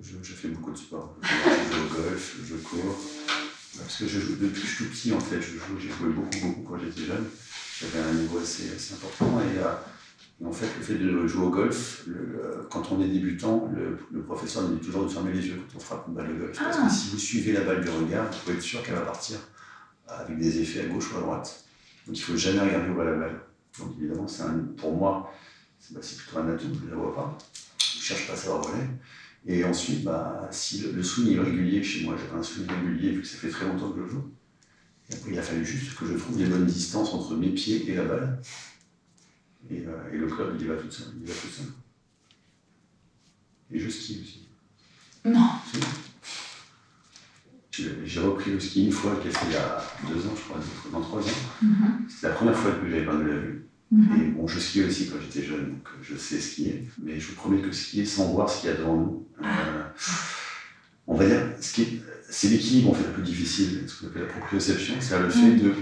Je, 0.00 0.14
je 0.22 0.32
fais 0.32 0.48
beaucoup 0.48 0.72
de 0.72 0.78
sport. 0.78 1.16
Je 1.22 1.76
joue 1.76 1.84
au 1.84 2.02
golf, 2.02 2.36
je 2.46 2.54
cours. 2.56 2.96
Parce 3.78 3.96
que 3.96 4.06
je 4.06 4.20
joue 4.20 4.36
depuis 4.36 4.60
que 4.60 4.66
je 4.66 4.74
suis 4.74 4.84
tout 4.84 4.90
petit, 4.90 5.12
en 5.12 5.20
fait. 5.20 5.40
j'ai 5.40 5.88
joué 5.88 6.08
beaucoup, 6.10 6.38
beaucoup 6.40 6.62
quand 6.62 6.78
j'étais 6.78 7.06
jeune. 7.06 7.24
J'avais 7.80 8.04
un 8.04 8.12
niveau 8.12 8.38
assez, 8.38 8.70
assez 8.74 8.94
important. 8.94 9.40
Et, 9.40 9.58
euh, 9.58 9.72
en 10.44 10.52
fait, 10.52 10.68
le 10.78 10.84
fait 10.84 10.94
de 10.94 11.26
jouer 11.26 11.46
au 11.46 11.50
golf, 11.50 12.04
le, 12.06 12.66
quand 12.70 12.92
on 12.92 13.02
est 13.02 13.08
débutant, 13.08 13.70
le, 13.74 14.22
professeur 14.22 14.62
nous 14.68 14.76
dit 14.76 14.86
toujours 14.86 15.04
de 15.04 15.08
fermer 15.08 15.32
les 15.32 15.46
yeux 15.46 15.56
quand 15.56 15.76
on 15.76 15.80
frappe 15.80 16.04
une 16.08 16.14
balle 16.14 16.28
de 16.28 16.40
golf. 16.40 16.58
Parce 16.58 16.76
que 16.76 16.82
ah. 16.86 16.90
si 16.90 17.10
vous 17.10 17.18
suivez 17.18 17.52
la 17.52 17.62
balle 17.62 17.82
du 17.82 17.90
regard, 17.90 18.30
vous 18.30 18.38
pouvez 18.38 18.54
être 18.54 18.62
sûr 18.62 18.82
qu'elle 18.82 18.94
va 18.94 19.00
partir 19.02 19.38
avec 20.06 20.38
des 20.38 20.60
effets 20.60 20.80
à 20.80 20.84
gauche 20.84 21.12
ou 21.12 21.18
à 21.18 21.20
droite. 21.20 21.64
Donc 22.06 22.16
il 22.16 22.20
ne 22.20 22.24
faut 22.24 22.36
jamais 22.36 22.60
regarder 22.60 22.88
où 22.88 22.94
va 22.94 23.04
la 23.04 23.16
balle. 23.16 23.40
Donc 23.78 23.88
évidemment, 23.98 24.26
un, 24.40 24.58
pour 24.76 24.96
moi, 24.96 25.32
c'est 25.78 25.94
bah, 25.94 26.00
plutôt 26.00 26.38
un 26.38 26.48
atout, 26.48 26.68
je 26.80 26.86
ne 26.86 26.90
la 26.90 26.96
vois 26.96 27.14
pas. 27.14 27.38
Je 27.78 27.98
ne 27.98 28.02
cherche 28.02 28.26
pas 28.26 28.32
à 28.32 28.36
savoir 28.36 28.64
où 28.64 28.70
elle 28.74 28.84
est. 28.84 28.88
Et 29.46 29.64
ensuite, 29.64 30.04
bah, 30.04 30.48
si 30.50 30.80
le, 30.80 31.02
swing 31.02 31.36
est 31.36 31.40
régulier 31.40 31.82
chez 31.82 32.04
moi, 32.04 32.16
j'ai 32.16 32.36
un 32.36 32.42
swing 32.42 32.66
régulier 32.68 33.12
vu 33.12 33.22
que 33.22 33.26
ça 33.26 33.38
fait 33.38 33.48
très 33.48 33.66
longtemps 33.66 33.90
que 33.90 34.04
je 34.04 34.10
joue. 34.10 34.30
Et 35.08 35.14
après, 35.14 35.30
il 35.32 35.38
a 35.38 35.42
fallu 35.42 35.64
juste 35.64 35.96
que 35.96 36.06
je 36.06 36.14
trouve 36.14 36.38
les 36.38 36.46
bonnes 36.46 36.66
distances 36.66 37.14
entre 37.14 37.34
mes 37.34 37.50
pieds 37.50 37.88
et 37.90 37.94
la 37.94 38.04
balle. 38.04 38.42
Et, 39.70 39.86
euh, 39.86 40.12
et 40.12 40.18
le 40.18 40.26
club, 40.26 40.56
il 40.58 40.64
y 40.64 40.68
va 40.68 40.76
tout 40.76 40.90
seul. 40.90 41.08
Il 41.20 41.26
va 41.26 41.34
tout 41.34 41.48
seul. 41.48 41.66
Et 43.70 43.78
je 43.78 43.88
skie 43.88 44.20
aussi. 44.22 44.48
Non. 45.24 45.48
J'ai 48.04 48.20
repris 48.20 48.50
le 48.50 48.58
ski 48.58 48.86
une 48.86 48.92
fois, 48.92 49.16
qui 49.22 49.28
a 49.28 49.30
fait 49.30 49.46
il 49.46 49.52
y 49.52 49.56
a 49.56 49.82
deux 50.08 50.26
ans, 50.26 50.34
je 50.34 50.42
crois, 50.42 50.60
dans 50.92 51.00
trois 51.00 51.20
ans. 51.20 51.64
Mm-hmm. 51.64 52.08
C'était 52.08 52.28
la 52.28 52.34
première 52.34 52.56
fois 52.56 52.72
que 52.72 52.90
j'avais 52.90 53.04
perdu 53.04 53.28
la 53.28 53.36
vue. 53.36 53.68
Mhm. 53.90 54.20
Et 54.20 54.24
bon, 54.32 54.46
je 54.46 54.58
skiais 54.58 54.84
aussi 54.84 55.08
quand 55.08 55.16
j'étais 55.20 55.46
jeune, 55.46 55.70
donc 55.70 55.88
je 56.02 56.16
sais 56.16 56.40
skier. 56.40 56.88
Mais 57.02 57.18
je 57.18 57.28
vous 57.28 57.34
promets 57.34 57.62
que 57.62 57.72
skier 57.72 58.04
sans 58.04 58.32
voir 58.32 58.50
ce 58.50 58.60
qu'il 58.60 58.70
y 58.70 58.72
a 58.72 58.76
devant 58.76 58.96
nous, 58.96 59.28
euh, 59.42 59.82
on 61.06 61.16
va 61.16 61.26
dire, 61.26 61.40
c'est 61.60 62.48
l'équilibre 62.48 62.90
en 62.90 62.94
fait 62.94 63.06
le 63.06 63.12
plus 63.12 63.22
difficile, 63.22 63.84
ce 63.86 64.00
qu'on 64.00 64.06
appelle 64.08 64.22
la 64.22 64.28
proprioception, 64.28 64.94
c'est 65.00 65.18
le 65.18 65.30
fait 65.30 65.40
mhm. 65.40 65.60
de, 65.60 65.72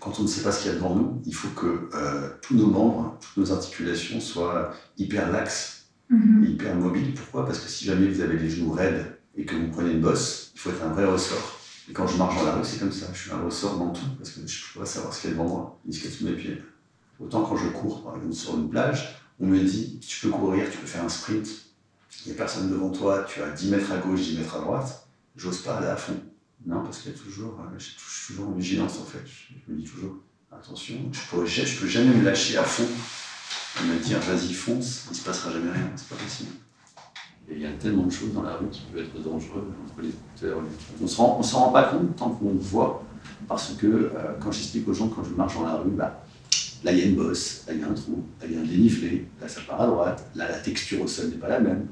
quand 0.00 0.18
on 0.18 0.22
ne 0.22 0.28
sait 0.28 0.42
pas 0.42 0.52
ce 0.52 0.62
qu'il 0.62 0.70
y 0.70 0.74
a 0.74 0.76
devant 0.76 0.94
nous, 0.94 1.22
il 1.26 1.34
faut 1.34 1.48
que 1.48 1.88
euh, 1.94 2.30
tous 2.40 2.54
nos 2.54 2.66
membres, 2.66 3.18
toutes 3.20 3.36
nos 3.36 3.52
articulations 3.52 4.20
soient 4.20 4.74
hyper 4.96 5.30
laxes, 5.30 5.86
mhm. 6.08 6.44
hyper 6.44 6.74
mobiles. 6.76 7.12
Pourquoi? 7.14 7.44
Parce 7.44 7.58
que 7.58 7.68
si 7.68 7.84
jamais 7.84 8.08
vous 8.08 8.20
avez 8.20 8.38
les 8.38 8.48
genoux 8.48 8.72
raides 8.72 9.18
et 9.36 9.44
que 9.44 9.54
vous 9.54 9.68
prenez 9.68 9.92
une 9.92 10.00
bosse, 10.00 10.52
il 10.54 10.60
faut 10.60 10.70
être 10.70 10.82
un 10.82 10.92
vrai 10.92 11.04
ressort. 11.04 11.60
Et 11.90 11.92
quand 11.92 12.06
je 12.06 12.16
marche 12.16 12.38
dans 12.38 12.46
la 12.46 12.54
rue, 12.54 12.64
c'est 12.64 12.78
comme 12.78 12.92
ça, 12.92 13.06
je 13.12 13.18
suis 13.18 13.30
un 13.30 13.42
ressort 13.42 13.76
dans 13.76 13.90
tout, 13.90 14.06
parce 14.16 14.30
que 14.30 14.40
je 14.40 14.42
ne 14.42 14.72
peux 14.72 14.80
pas 14.80 14.86
savoir 14.86 15.12
ce 15.12 15.20
qu'il 15.20 15.30
y 15.30 15.32
a 15.34 15.36
devant 15.36 15.48
moi, 15.48 15.80
ni 15.84 15.92
ce 15.92 16.00
qu'il 16.00 16.10
y 16.10 16.14
a 16.14 16.16
sous 16.16 16.24
mes 16.24 16.32
pieds. 16.32 16.62
Autant 17.20 17.42
quand 17.42 17.56
je 17.56 17.68
cours, 17.68 18.12
sur 18.32 18.54
une 18.56 18.68
plage, 18.68 19.16
on 19.40 19.46
me 19.46 19.58
dit 19.58 20.00
tu 20.00 20.26
peux 20.26 20.32
courir, 20.32 20.70
tu 20.70 20.78
peux 20.78 20.86
faire 20.86 21.04
un 21.04 21.08
sprint, 21.08 21.48
il 22.24 22.28
n'y 22.28 22.34
a 22.34 22.38
personne 22.38 22.70
devant 22.70 22.90
toi, 22.90 23.24
tu 23.28 23.42
as 23.42 23.50
10 23.50 23.70
mètres 23.70 23.92
à 23.92 23.98
gauche, 23.98 24.20
10 24.20 24.38
mètres 24.38 24.56
à 24.56 24.60
droite, 24.60 25.06
j'ose 25.36 25.58
pas 25.58 25.76
aller 25.76 25.88
à 25.88 25.96
fond. 25.96 26.20
Non, 26.66 26.82
parce 26.82 27.00
qu'il 27.00 27.12
y 27.12 27.14
a 27.14 27.18
toujours, 27.18 27.58
euh, 27.60 27.78
je 27.78 27.84
suis 27.84 28.32
toujours 28.32 28.48
en 28.48 28.52
vigilance 28.52 28.98
en 28.98 29.04
fait. 29.04 29.22
Je 29.26 29.72
me 29.72 29.78
dis 29.78 29.84
toujours, 29.84 30.16
attention, 30.50 30.94
je 31.12 31.36
ne 31.36 31.80
peux 31.80 31.86
jamais 31.86 32.14
me 32.14 32.24
lâcher 32.24 32.56
à 32.56 32.62
fond 32.62 32.86
et 33.80 33.86
me 33.86 33.98
dire 33.98 34.18
vas-y 34.20 34.52
fonce, 34.52 35.04
il 35.06 35.10
ne 35.10 35.16
se 35.16 35.24
passera 35.24 35.52
jamais 35.52 35.70
rien, 35.70 35.90
c'est 35.96 36.08
pas 36.08 36.22
possible. 36.22 36.52
Et 37.48 37.56
il 37.56 37.60
y 37.60 37.66
a 37.66 37.72
tellement 37.72 38.04
de 38.04 38.12
choses 38.12 38.32
dans 38.32 38.42
la 38.42 38.54
rue 38.54 38.68
qui 38.70 38.80
peuvent 38.90 39.02
être 39.02 39.22
dangereuses 39.22 39.64
entre 39.84 40.00
les 40.00 40.08
écouteurs. 40.08 40.62
On 40.98 41.02
ne 41.02 41.08
s'en 41.42 41.58
rend 41.58 41.72
pas 41.72 41.84
compte 41.84 42.16
tant 42.16 42.30
qu'on 42.30 42.54
voit, 42.54 43.04
parce 43.46 43.74
que 43.74 43.86
euh, 43.86 44.10
quand 44.40 44.50
j'explique 44.50 44.88
aux 44.88 44.94
gens, 44.94 45.08
quand 45.08 45.24
je 45.24 45.30
marche 45.30 45.54
dans 45.54 45.66
la 45.66 45.76
rue, 45.76 45.90
bah, 45.90 46.23
Là, 46.84 46.92
il 46.92 46.98
y 46.98 47.02
a 47.02 47.04
une 47.06 47.16
bosse, 47.16 47.64
là, 47.66 47.72
il 47.72 47.80
y 47.80 47.82
a 47.82 47.88
un 47.88 47.94
trou, 47.94 48.22
là, 48.40 48.46
il 48.46 48.54
y 48.54 48.58
a 48.58 48.60
un 48.60 48.64
dénivelé, 48.64 49.26
là, 49.40 49.48
ça 49.48 49.62
part 49.66 49.80
à 49.80 49.86
droite, 49.86 50.30
là, 50.34 50.50
la 50.50 50.58
texture 50.58 51.00
au 51.00 51.06
sol 51.06 51.30
n'est 51.30 51.36
pas 51.36 51.48
la 51.48 51.60
même. 51.60 51.86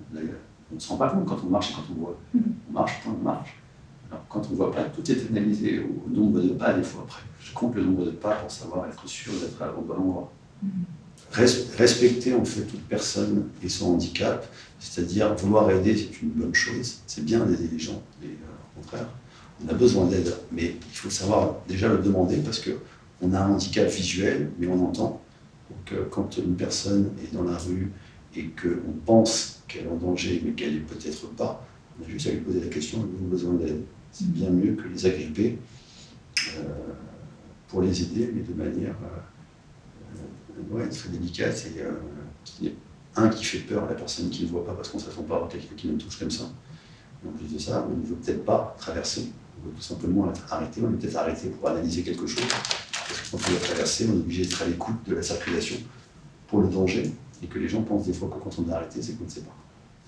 On 0.70 0.74
ne 0.74 0.80
se 0.80 0.88
rend 0.88 0.96
pas 0.96 1.08
compte 1.08 1.26
quand 1.26 1.38
on 1.44 1.48
marche 1.48 1.70
et 1.70 1.74
quand 1.74 1.84
on 1.96 2.00
voit. 2.00 2.18
On 2.34 2.72
marche, 2.72 3.00
on 3.06 3.24
marche. 3.24 3.56
Alors, 4.10 4.24
quand 4.28 4.46
on 4.46 4.50
ne 4.50 4.56
voit 4.56 4.70
pas, 4.70 4.84
tout 4.84 5.10
est 5.10 5.26
analysé 5.30 5.80
au 5.80 6.10
nombre 6.10 6.40
de 6.40 6.50
pas 6.50 6.74
des 6.74 6.82
fois 6.82 7.04
après. 7.06 7.22
Je 7.40 7.54
compte 7.54 7.74
le 7.74 7.84
nombre 7.84 8.04
de 8.04 8.10
pas 8.10 8.34
pour 8.34 8.50
savoir 8.50 8.86
être 8.86 9.08
sûr 9.08 9.32
d'être 9.32 9.62
au 9.78 9.80
bon 9.80 9.94
endroit. 9.94 10.32
Respecter 11.78 12.34
en 12.34 12.44
fait 12.44 12.62
toute 12.62 12.82
personne 12.82 13.48
et 13.62 13.70
son 13.70 13.94
handicap, 13.94 14.46
c'est-à-dire 14.78 15.34
vouloir 15.36 15.70
aider, 15.70 15.96
c'est 15.96 16.20
une 16.20 16.28
bonne 16.30 16.54
chose. 16.54 16.98
C'est 17.06 17.24
bien 17.24 17.40
d'aider 17.46 17.68
les 17.72 17.78
gens, 17.78 18.02
et, 18.22 18.26
euh, 18.26 18.76
au 18.76 18.80
contraire, 18.82 19.08
on 19.64 19.68
a 19.70 19.74
besoin 19.74 20.04
d'aide, 20.06 20.34
mais 20.50 20.76
il 20.92 20.96
faut 20.96 21.08
savoir 21.08 21.56
déjà 21.66 21.88
le 21.88 21.98
demander 21.98 22.36
parce 22.38 22.58
que 22.58 22.72
on 23.22 23.32
a 23.32 23.40
un 23.40 23.52
handicap 23.52 23.88
visuel, 23.88 24.50
mais 24.58 24.66
on 24.66 24.84
entend. 24.84 25.22
Donc, 25.70 25.92
euh, 25.92 26.04
quand 26.10 26.36
une 26.36 26.56
personne 26.56 27.12
est 27.22 27.34
dans 27.34 27.44
la 27.44 27.56
rue 27.56 27.90
et 28.36 28.48
qu'on 28.48 28.92
pense 29.06 29.62
qu'elle 29.68 29.84
est 29.86 29.88
en 29.88 29.96
danger, 29.96 30.42
mais 30.44 30.52
qu'elle 30.52 30.74
n'est 30.74 30.80
peut-être 30.80 31.28
pas, 31.30 31.64
on 31.98 32.04
a 32.04 32.08
juste 32.08 32.26
à 32.26 32.30
lui 32.30 32.40
poser 32.40 32.60
la 32.60 32.66
question 32.66 32.98
avez-vous 32.98 33.26
besoin 33.26 33.54
d'aide 33.54 33.82
C'est 34.10 34.30
bien 34.30 34.50
mieux 34.50 34.74
que 34.74 34.88
les 34.88 35.06
agripper 35.06 35.58
euh, 36.58 36.62
pour 37.68 37.82
les 37.82 38.02
aider, 38.02 38.30
mais 38.34 38.42
de 38.42 38.54
manière 38.54 38.96
ouais, 40.70 40.88
très 40.88 41.08
délicate 41.10 41.66
et 41.74 41.80
euh, 41.80 41.92
qui, 42.44 42.72
un 43.16 43.28
qui 43.28 43.44
fait 43.44 43.58
peur 43.58 43.84
à 43.84 43.88
la 43.88 43.94
personne 43.94 44.30
qui 44.30 44.44
ne 44.44 44.48
voit 44.48 44.64
pas 44.64 44.72
parce 44.72 44.88
qu'on 44.88 44.98
ne 44.98 45.02
s'attend 45.02 45.22
pas 45.22 45.36
à 45.36 45.48
quelqu'un 45.48 45.74
qui 45.76 45.88
nous 45.88 45.98
touche 45.98 46.18
comme 46.18 46.30
ça. 46.30 46.44
En 47.26 47.30
plus 47.32 47.54
de 47.54 47.58
ça, 47.58 47.86
on 47.88 47.96
ne 47.96 48.04
veut 48.04 48.16
peut-être 48.16 48.44
pas 48.44 48.74
traverser, 48.78 49.30
on 49.60 49.68
veut 49.68 49.74
tout 49.74 49.82
simplement 49.82 50.28
être 50.30 50.52
arrêté, 50.52 50.80
on 50.82 50.90
est 50.90 50.96
peut-être 50.96 51.16
arrêté 51.16 51.50
pour 51.50 51.68
analyser 51.68 52.02
quelque 52.02 52.26
chose. 52.26 52.42
Quand 53.30 53.38
on 53.46 53.50
doit 53.50 53.60
traverser, 53.60 54.06
on 54.08 54.14
est 54.14 54.20
obligé 54.20 54.44
d'être 54.44 54.62
à 54.62 54.66
l'écoute 54.66 54.96
de 55.06 55.14
la 55.14 55.22
circulation 55.22 55.76
pour 56.48 56.60
le 56.60 56.68
danger 56.68 57.10
et 57.42 57.46
que 57.46 57.58
les 57.58 57.68
gens 57.68 57.82
pensent 57.82 58.06
des 58.06 58.12
fois 58.12 58.28
que 58.28 58.42
quand 58.42 58.58
on 58.58 58.70
est 58.70 58.72
arrêté, 58.72 59.02
c'est 59.02 59.18
qu'on 59.18 59.24
ne 59.24 59.30
sait 59.30 59.40
pas. 59.40 59.54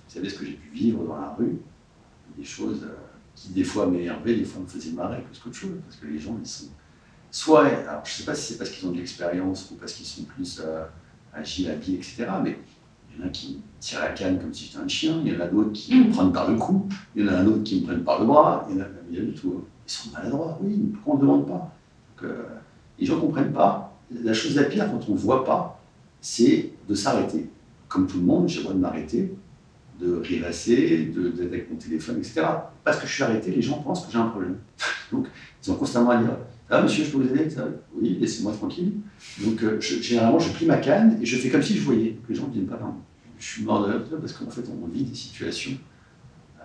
Vous 0.08 0.14
savez 0.14 0.28
ce 0.28 0.38
que 0.38 0.44
j'ai 0.44 0.52
pu 0.52 0.68
vivre 0.68 1.04
dans 1.04 1.16
la 1.16 1.34
rue, 1.38 1.58
des 2.36 2.44
choses 2.44 2.82
euh, 2.84 2.94
qui 3.34 3.50
des 3.50 3.64
fois 3.64 3.86
m'énervaient, 3.86 4.36
des 4.36 4.44
fois 4.44 4.62
me 4.62 4.66
faisaient 4.66 4.92
marrer 4.92 5.22
plus 5.22 5.38
qu'autre 5.38 5.56
chose, 5.56 5.78
parce 5.84 5.96
que 5.96 6.06
les 6.06 6.18
gens, 6.18 6.36
ils 6.40 6.46
sont 6.48 6.66
soit, 7.30 7.66
alors 7.66 8.04
je 8.04 8.12
ne 8.12 8.16
sais 8.18 8.24
pas 8.24 8.34
si 8.34 8.52
c'est 8.52 8.58
parce 8.58 8.70
qu'ils 8.70 8.86
ont 8.88 8.92
de 8.92 8.98
l'expérience 8.98 9.70
ou 9.70 9.74
parce 9.74 9.92
qu'ils 9.92 10.06
sont 10.06 10.22
plus 10.22 10.62
euh, 10.64 10.84
agiles, 11.32 11.68
habiles, 11.68 11.96
etc. 11.96 12.26
Mais 12.42 12.58
il 13.10 13.20
y 13.20 13.24
en 13.24 13.26
a 13.26 13.30
qui 13.30 13.60
tirent 13.80 14.00
la 14.00 14.10
canne 14.10 14.38
comme 14.38 14.54
si 14.54 14.66
j'étais 14.66 14.78
un 14.78 14.88
chien, 14.88 15.20
il 15.24 15.32
y 15.32 15.36
en 15.36 15.40
a 15.40 15.46
d'autres 15.46 15.72
qui 15.72 15.94
me 15.96 16.12
prennent 16.12 16.32
par 16.32 16.48
le 16.48 16.56
cou, 16.56 16.88
il 17.16 17.24
y 17.24 17.28
en 17.28 17.32
a 17.32 17.36
un 17.38 17.46
autre 17.46 17.64
qui 17.64 17.80
me 17.80 17.86
prennent 17.86 18.04
par 18.04 18.20
le 18.20 18.26
bras, 18.26 18.66
il 18.70 18.76
y 18.76 18.80
en 18.80 18.84
a, 18.84 18.88
il 19.10 19.18
y 19.18 19.26
du 19.26 19.34
tout. 19.34 19.54
Hein. 19.58 19.64
Ils 19.86 19.90
sont 19.90 20.10
maladroits, 20.12 20.58
oui, 20.62 20.92
pourquoi 20.94 21.14
on 21.14 21.16
ne 21.16 21.22
demande 21.22 21.48
pas? 21.48 21.74
Euh, 22.22 22.44
Les 22.98 23.06
gens 23.06 23.16
ne 23.16 23.20
comprennent 23.20 23.52
pas. 23.52 23.96
La 24.22 24.34
chose 24.34 24.54
la 24.54 24.64
pire 24.64 24.86
quand 24.90 25.08
on 25.08 25.12
ne 25.12 25.18
voit 25.18 25.44
pas, 25.44 25.80
c'est 26.20 26.70
de 26.88 26.94
s'arrêter. 26.94 27.48
Comme 27.88 28.06
tout 28.06 28.18
le 28.18 28.24
monde, 28.24 28.48
j'ai 28.48 28.58
le 28.58 28.62
droit 28.64 28.74
de 28.74 28.80
m'arrêter, 28.80 29.34
de 30.00 30.16
rêvasser, 30.16 31.06
d'être 31.06 31.40
avec 31.40 31.70
mon 31.70 31.76
téléphone, 31.76 32.18
etc. 32.18 32.42
Parce 32.82 32.98
que 32.98 33.06
je 33.06 33.12
suis 33.12 33.22
arrêté, 33.22 33.50
les 33.50 33.62
gens 33.62 33.80
pensent 33.82 34.06
que 34.06 34.12
j'ai 34.12 34.18
un 34.18 34.26
problème. 34.26 34.58
Donc, 35.12 35.26
ils 35.64 35.70
ont 35.70 35.76
constamment 35.76 36.10
à 36.10 36.22
dire 36.22 36.36
ah, 36.70 36.82
monsieur, 36.82 37.04
je 37.04 37.10
peux 37.10 37.18
vous 37.18 37.28
aider? 37.28 37.48
Oui, 37.94 38.16
laissez-moi 38.20 38.52
tranquille. 38.52 38.92
Donc, 39.44 39.62
euh, 39.62 39.78
généralement, 39.80 40.38
je 40.38 40.50
plie 40.52 40.66
ma 40.66 40.78
canne 40.78 41.18
et 41.20 41.26
je 41.26 41.36
fais 41.36 41.50
comme 41.50 41.62
si 41.62 41.76
je 41.76 41.82
voyais. 41.82 42.18
Que 42.26 42.32
les 42.32 42.34
gens 42.34 42.48
ne 42.48 42.52
viennent 42.52 42.66
pas 42.66 42.76
voir. 42.76 42.94
Je 43.38 43.44
suis 43.44 43.64
mort 43.64 43.86
de 43.86 43.92
la 43.92 43.98
parce 43.98 44.32
qu'en 44.32 44.50
fait, 44.50 44.64
on 44.70 44.86
vit 44.86 45.04
des 45.04 45.14
situations 45.14 45.72
euh, 46.58 46.64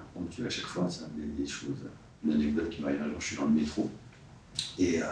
impromptues 0.00 0.46
à 0.46 0.50
chaque 0.50 0.64
fois. 0.64 0.88
Des 1.38 1.46
choses. 1.46 1.76
Une 2.24 2.32
anecdote 2.32 2.70
qui 2.70 2.80
m'arrive 2.80 3.02
un 3.02 3.10
jour, 3.10 3.20
je 3.20 3.26
suis 3.26 3.36
dans 3.36 3.44
le 3.44 3.50
métro 3.50 3.88
et 4.78 5.02
euh, 5.02 5.06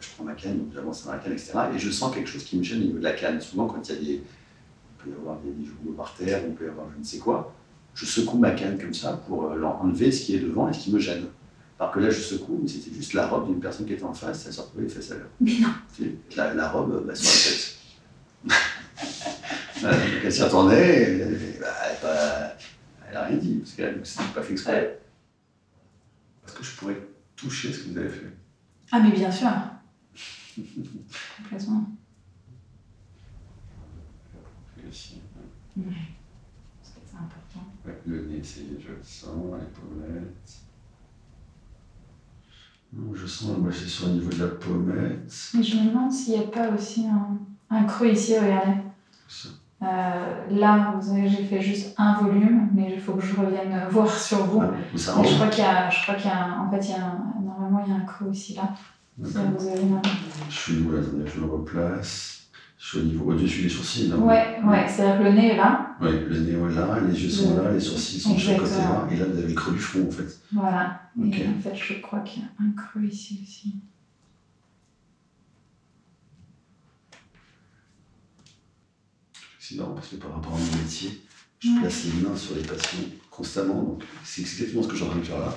je 0.00 0.08
prends 0.14 0.24
ma 0.24 0.34
canne, 0.34 0.58
donc 0.58 0.68
j'avance 0.74 1.04
dans 1.04 1.12
la 1.12 1.18
canne, 1.18 1.32
etc. 1.32 1.52
Et 1.74 1.78
je 1.78 1.90
sens 1.90 2.14
quelque 2.14 2.28
chose 2.28 2.44
qui 2.44 2.58
me 2.58 2.62
gêne 2.62 2.80
au 2.80 2.84
niveau 2.84 2.98
de 2.98 3.04
la 3.04 3.12
canne. 3.12 3.40
Souvent, 3.40 3.66
quand 3.66 3.88
il 3.88 3.94
y 3.94 3.96
a 3.96 4.00
des. 4.00 4.12
Il 4.12 5.04
peut 5.04 5.10
y 5.10 5.20
avoir 5.20 5.38
des 5.38 5.50
bijoux 5.50 5.94
par 5.96 6.14
terre, 6.14 6.42
il 6.46 6.54
peut 6.54 6.66
y 6.66 6.68
avoir 6.68 6.86
je 6.94 6.98
ne 6.98 7.04
sais 7.04 7.18
quoi. 7.18 7.54
Je 7.94 8.04
secoue 8.04 8.38
ma 8.38 8.50
canne 8.50 8.78
comme 8.78 8.92
ça 8.92 9.14
pour 9.26 9.50
enlever 9.50 10.12
ce 10.12 10.26
qui 10.26 10.36
est 10.36 10.40
devant 10.40 10.68
et 10.68 10.74
ce 10.74 10.80
qui 10.80 10.92
me 10.92 10.98
gêne. 10.98 11.24
Alors 11.80 11.92
que 11.92 12.00
là, 12.00 12.10
je 12.10 12.20
secoue, 12.20 12.60
mais 12.62 12.68
c'était 12.68 12.94
juste 12.94 13.14
la 13.14 13.26
robe 13.26 13.46
d'une 13.46 13.58
personne 13.58 13.86
qui 13.86 13.94
était 13.94 14.04
en 14.04 14.12
face, 14.12 14.44
elle 14.46 14.52
se 14.52 14.60
retrouvait 14.60 14.84
les 14.84 14.90
fesses 14.90 15.12
à 15.12 15.14
l'heure. 15.14 15.30
Mais 15.40 15.58
non. 15.60 15.70
La, 16.36 16.52
la 16.52 16.68
robe 16.68 17.06
bah, 17.06 17.14
sur 17.14 17.30
la 18.44 18.52
tête. 18.52 18.62
elle 20.24 20.32
s'y 20.32 20.42
attendait, 20.42 20.76
elle, 20.76 21.58
bah, 22.02 22.56
elle, 23.08 23.16
a 23.16 23.24
rien 23.24 23.36
dit, 23.38 23.54
parce 23.54 23.72
qu'elle 23.72 23.96
n'a 23.96 24.24
pas 24.34 24.42
fait 24.42 24.52
exprès. 24.52 25.00
Est-ce 26.46 26.54
que 26.54 26.64
je 26.64 26.76
pourrais 26.76 27.00
toucher 27.34 27.72
ce 27.72 27.78
que 27.78 27.88
vous 27.88 27.98
avez 27.98 28.10
fait? 28.10 28.26
Ah, 28.92 29.00
mais 29.00 29.10
bien 29.12 29.30
sûr. 29.30 29.50
Complètement. 31.42 31.84
Ouais. 35.76 35.84
C'est 36.82 37.16
important. 37.16 37.66
Ouais, 37.86 37.98
le 38.06 38.22
nez, 38.22 38.40
c'est, 38.42 38.66
je 38.80 38.88
le 38.88 39.02
sens, 39.02 39.34
les 39.58 39.66
pommettes. 39.66 40.60
Je 43.14 43.26
sens, 43.26 43.56
moi 43.58 43.70
c'est 43.72 43.86
sur 43.86 44.08
le 44.08 44.14
niveau 44.14 44.30
de 44.30 44.44
la 44.44 44.50
pommette. 44.50 45.32
Mais 45.54 45.62
je 45.62 45.76
me 45.76 45.90
demande 45.90 46.10
s'il 46.10 46.34
n'y 46.34 46.44
a 46.44 46.48
pas 46.48 46.68
aussi 46.70 47.06
un, 47.06 47.38
un, 47.70 47.84
creux 47.84 48.08
ici, 48.08 48.36
regardez. 48.36 48.80
Euh, 49.82 50.50
là, 50.50 50.94
vous 50.98 51.12
avez, 51.12 51.28
j'ai 51.28 51.44
fait 51.44 51.62
juste 51.62 51.94
un 51.96 52.14
volume, 52.14 52.68
mais 52.74 52.92
il 52.92 53.00
faut 53.00 53.14
que 53.14 53.22
je 53.22 53.34
revienne 53.34 53.86
voir 53.90 54.12
sur 54.12 54.44
vous. 54.44 54.60
Ah, 54.60 54.72
je 54.92 55.34
crois 55.34 55.48
qu'il 55.48 55.64
y 55.64 55.66
a, 55.66 55.88
je 55.88 56.02
crois 56.02 56.16
qu'il 56.16 56.30
y 56.30 56.34
a, 56.34 56.58
en 56.58 56.68
fait, 56.68 56.80
il 56.80 56.90
y 56.90 56.94
a 56.94 57.06
un, 57.06 57.29
normalement 57.70 57.86
il 57.86 57.92
y 57.92 57.96
a 57.96 58.02
un 58.02 58.06
creux 58.06 58.30
ici 58.30 58.54
là. 58.54 58.74
vous 59.18 59.36
avez 59.36 59.48
je 60.48 60.54
suis 60.54 60.78
où 60.82 60.92
là 60.92 61.00
Je 61.02 61.40
le 61.40 61.46
replace. 61.46 62.36
Je 62.78 62.86
suis 62.86 62.98
au 62.98 63.02
niveau 63.02 63.30
au-dessus 63.30 63.62
des 63.62 63.68
sourcils. 63.68 64.08
Là, 64.08 64.16
ouais, 64.16 64.58
ouais. 64.64 64.88
c'est-à-dire 64.88 65.18
que 65.18 65.24
le 65.24 65.32
nez 65.32 65.48
est 65.48 65.56
là. 65.56 65.96
Oui, 66.00 66.12
le 66.26 66.40
nez 66.40 66.52
est 66.52 66.74
là, 66.74 66.98
les 67.06 67.22
yeux 67.22 67.28
sont 67.28 67.62
là, 67.62 67.70
les 67.70 67.80
sourcils 67.80 68.18
sont 68.18 68.32
de 68.34 68.40
chaque 68.40 68.56
côté 68.56 68.76
là, 68.78 69.06
et 69.10 69.16
là 69.16 69.26
vous 69.26 69.38
avez 69.38 69.48
le 69.48 69.54
creux 69.54 69.74
du 69.74 69.78
front 69.78 70.06
en 70.08 70.10
fait. 70.10 70.40
Voilà. 70.50 71.02
Et 71.22 71.46
en 71.46 71.60
fait, 71.60 71.74
je 71.74 72.00
crois 72.00 72.20
qu'il 72.20 72.42
y 72.42 72.46
a 72.46 72.48
un 72.58 72.72
creux 72.72 73.04
ici 73.04 73.40
aussi. 73.42 73.74
C'est 79.58 79.76
marrant 79.76 79.92
parce 79.92 80.08
que 80.08 80.16
par 80.16 80.34
rapport 80.34 80.54
à 80.54 80.58
mon 80.58 80.82
métier, 80.82 81.22
je 81.60 81.68
place 81.80 82.06
les 82.06 82.26
mains 82.26 82.34
sur 82.34 82.56
les 82.56 82.62
patients 82.62 82.98
constamment. 83.30 83.82
Donc 83.82 84.04
c'est 84.24 84.40
exactement 84.40 84.82
ce 84.82 84.88
que 84.88 84.96
j'ai 84.96 85.04
en 85.04 85.10
train 85.10 85.18
de 85.18 85.24
faire 85.24 85.38
là. 85.38 85.54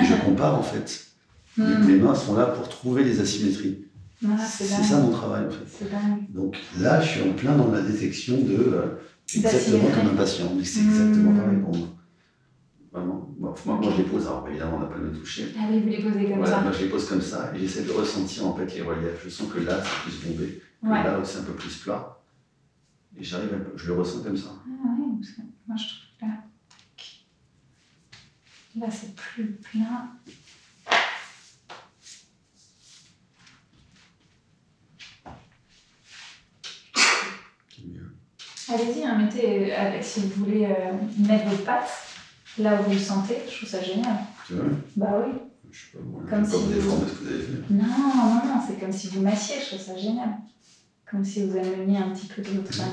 Et 0.00 0.04
je 0.04 0.14
compare 0.24 0.54
en 0.56 0.62
fait. 0.62 1.13
Hmm. 1.56 1.86
Mes 1.86 1.96
mains 1.96 2.14
sont 2.14 2.36
là 2.36 2.46
pour 2.46 2.68
trouver 2.68 3.04
les 3.04 3.20
asymétries. 3.20 3.84
Ah, 4.26 4.38
c'est 4.38 4.64
ça 4.64 4.98
mon 4.98 5.10
travail 5.10 5.46
en 5.46 5.50
fait. 5.50 5.86
Donc 6.30 6.56
là, 6.80 7.00
je 7.00 7.08
suis 7.08 7.28
en 7.28 7.32
plein 7.34 7.56
dans 7.56 7.70
la 7.70 7.82
détection 7.82 8.38
de 8.38 8.54
euh, 8.54 8.86
exactement 9.34 9.90
comme 9.90 10.14
un 10.14 10.16
patient. 10.16 10.52
Mais 10.56 10.64
c'est 10.64 10.80
exactement 10.80 11.32
hmm. 11.32 11.38
pareil 11.38 11.58
pour 11.60 11.76
moi. 11.76 11.88
Vraiment. 12.92 13.28
moi, 13.38 13.54
moi, 13.66 13.80
je 13.90 14.02
les 14.02 14.08
pose, 14.08 14.26
alors 14.26 14.46
évidemment, 14.48 14.76
on 14.76 14.80
n'a 14.80 14.86
pas 14.86 14.98
de 14.98 15.04
me 15.04 15.12
toucher. 15.12 15.52
Ah 15.58 15.64
oui, 15.68 15.80
vous 15.80 15.88
les 15.88 16.02
posez 16.02 16.30
comme 16.30 16.46
ça 16.46 16.60
Moi, 16.60 16.72
je 16.72 16.84
les 16.84 16.88
pose 16.88 17.08
comme 17.08 17.20
ça 17.20 17.52
et 17.54 17.58
j'essaie 17.58 17.82
de 17.82 17.90
ressentir 17.90 18.46
en 18.46 18.54
fait 18.54 18.72
les 18.74 18.82
reliefs. 18.82 19.20
Je 19.24 19.28
sens 19.28 19.52
que 19.52 19.58
là, 19.60 19.82
c'est 19.82 20.10
plus 20.10 20.28
bombé, 20.28 20.62
que 20.80 20.88
là, 20.88 21.20
c'est 21.24 21.40
un 21.40 21.42
peu 21.42 21.54
plus 21.54 21.76
plat. 21.78 22.20
Et 23.18 23.22
j'arrive, 23.22 23.52
à... 23.52 23.76
je 23.76 23.86
le 23.88 23.94
ressens 23.94 24.22
comme 24.22 24.36
ça. 24.36 24.50
Ah 24.66 24.88
oui, 24.98 25.06
parce 25.20 25.32
que 25.32 25.40
moi, 25.66 25.76
je 25.76 25.84
trouve 25.88 26.20
que 26.20 26.26
là, 28.80 28.86
là 28.86 28.92
c'est 28.92 29.14
plus 29.14 29.52
plat. 29.54 30.06
Allez-y, 38.68 39.04
hein, 39.04 39.18
mettez, 39.18 39.74
euh, 39.74 40.02
si 40.02 40.20
vous 40.20 40.44
voulez 40.44 40.64
euh, 40.64 40.92
mettre 41.18 41.48
votre 41.48 41.64
patte 41.64 41.90
là 42.58 42.80
où 42.80 42.84
vous 42.84 42.92
le 42.92 42.98
sentez, 42.98 43.36
je 43.50 43.56
trouve 43.56 43.68
ça 43.68 43.82
génial. 43.82 44.16
C'est 44.48 44.54
vrai? 44.54 44.68
Bah 44.96 45.22
oui. 45.26 45.32
Je 45.70 45.78
sais 45.78 45.86
pas, 45.92 46.04
moi, 46.04 46.22
comme 46.28 46.44
si 46.44 46.56
vous... 46.56 46.62
ce 46.62 46.76
que 46.76 46.80
vous 46.80 47.26
avez 47.26 47.42
fait. 47.42 47.70
Non, 47.70 47.84
non, 47.84 48.34
non, 48.46 48.60
c'est 48.66 48.80
comme 48.80 48.92
si 48.92 49.08
vous 49.08 49.20
massiez, 49.20 49.56
je 49.60 49.74
trouve 49.74 49.86
ça 49.86 49.96
génial. 49.98 50.30
Comme 51.10 51.24
si 51.24 51.44
vous 51.44 51.56
ameniez 51.56 51.98
un 51.98 52.10
petit 52.10 52.26
peu 52.26 52.42
de 52.42 52.48
votre. 52.48 52.72
Ça 52.72 52.84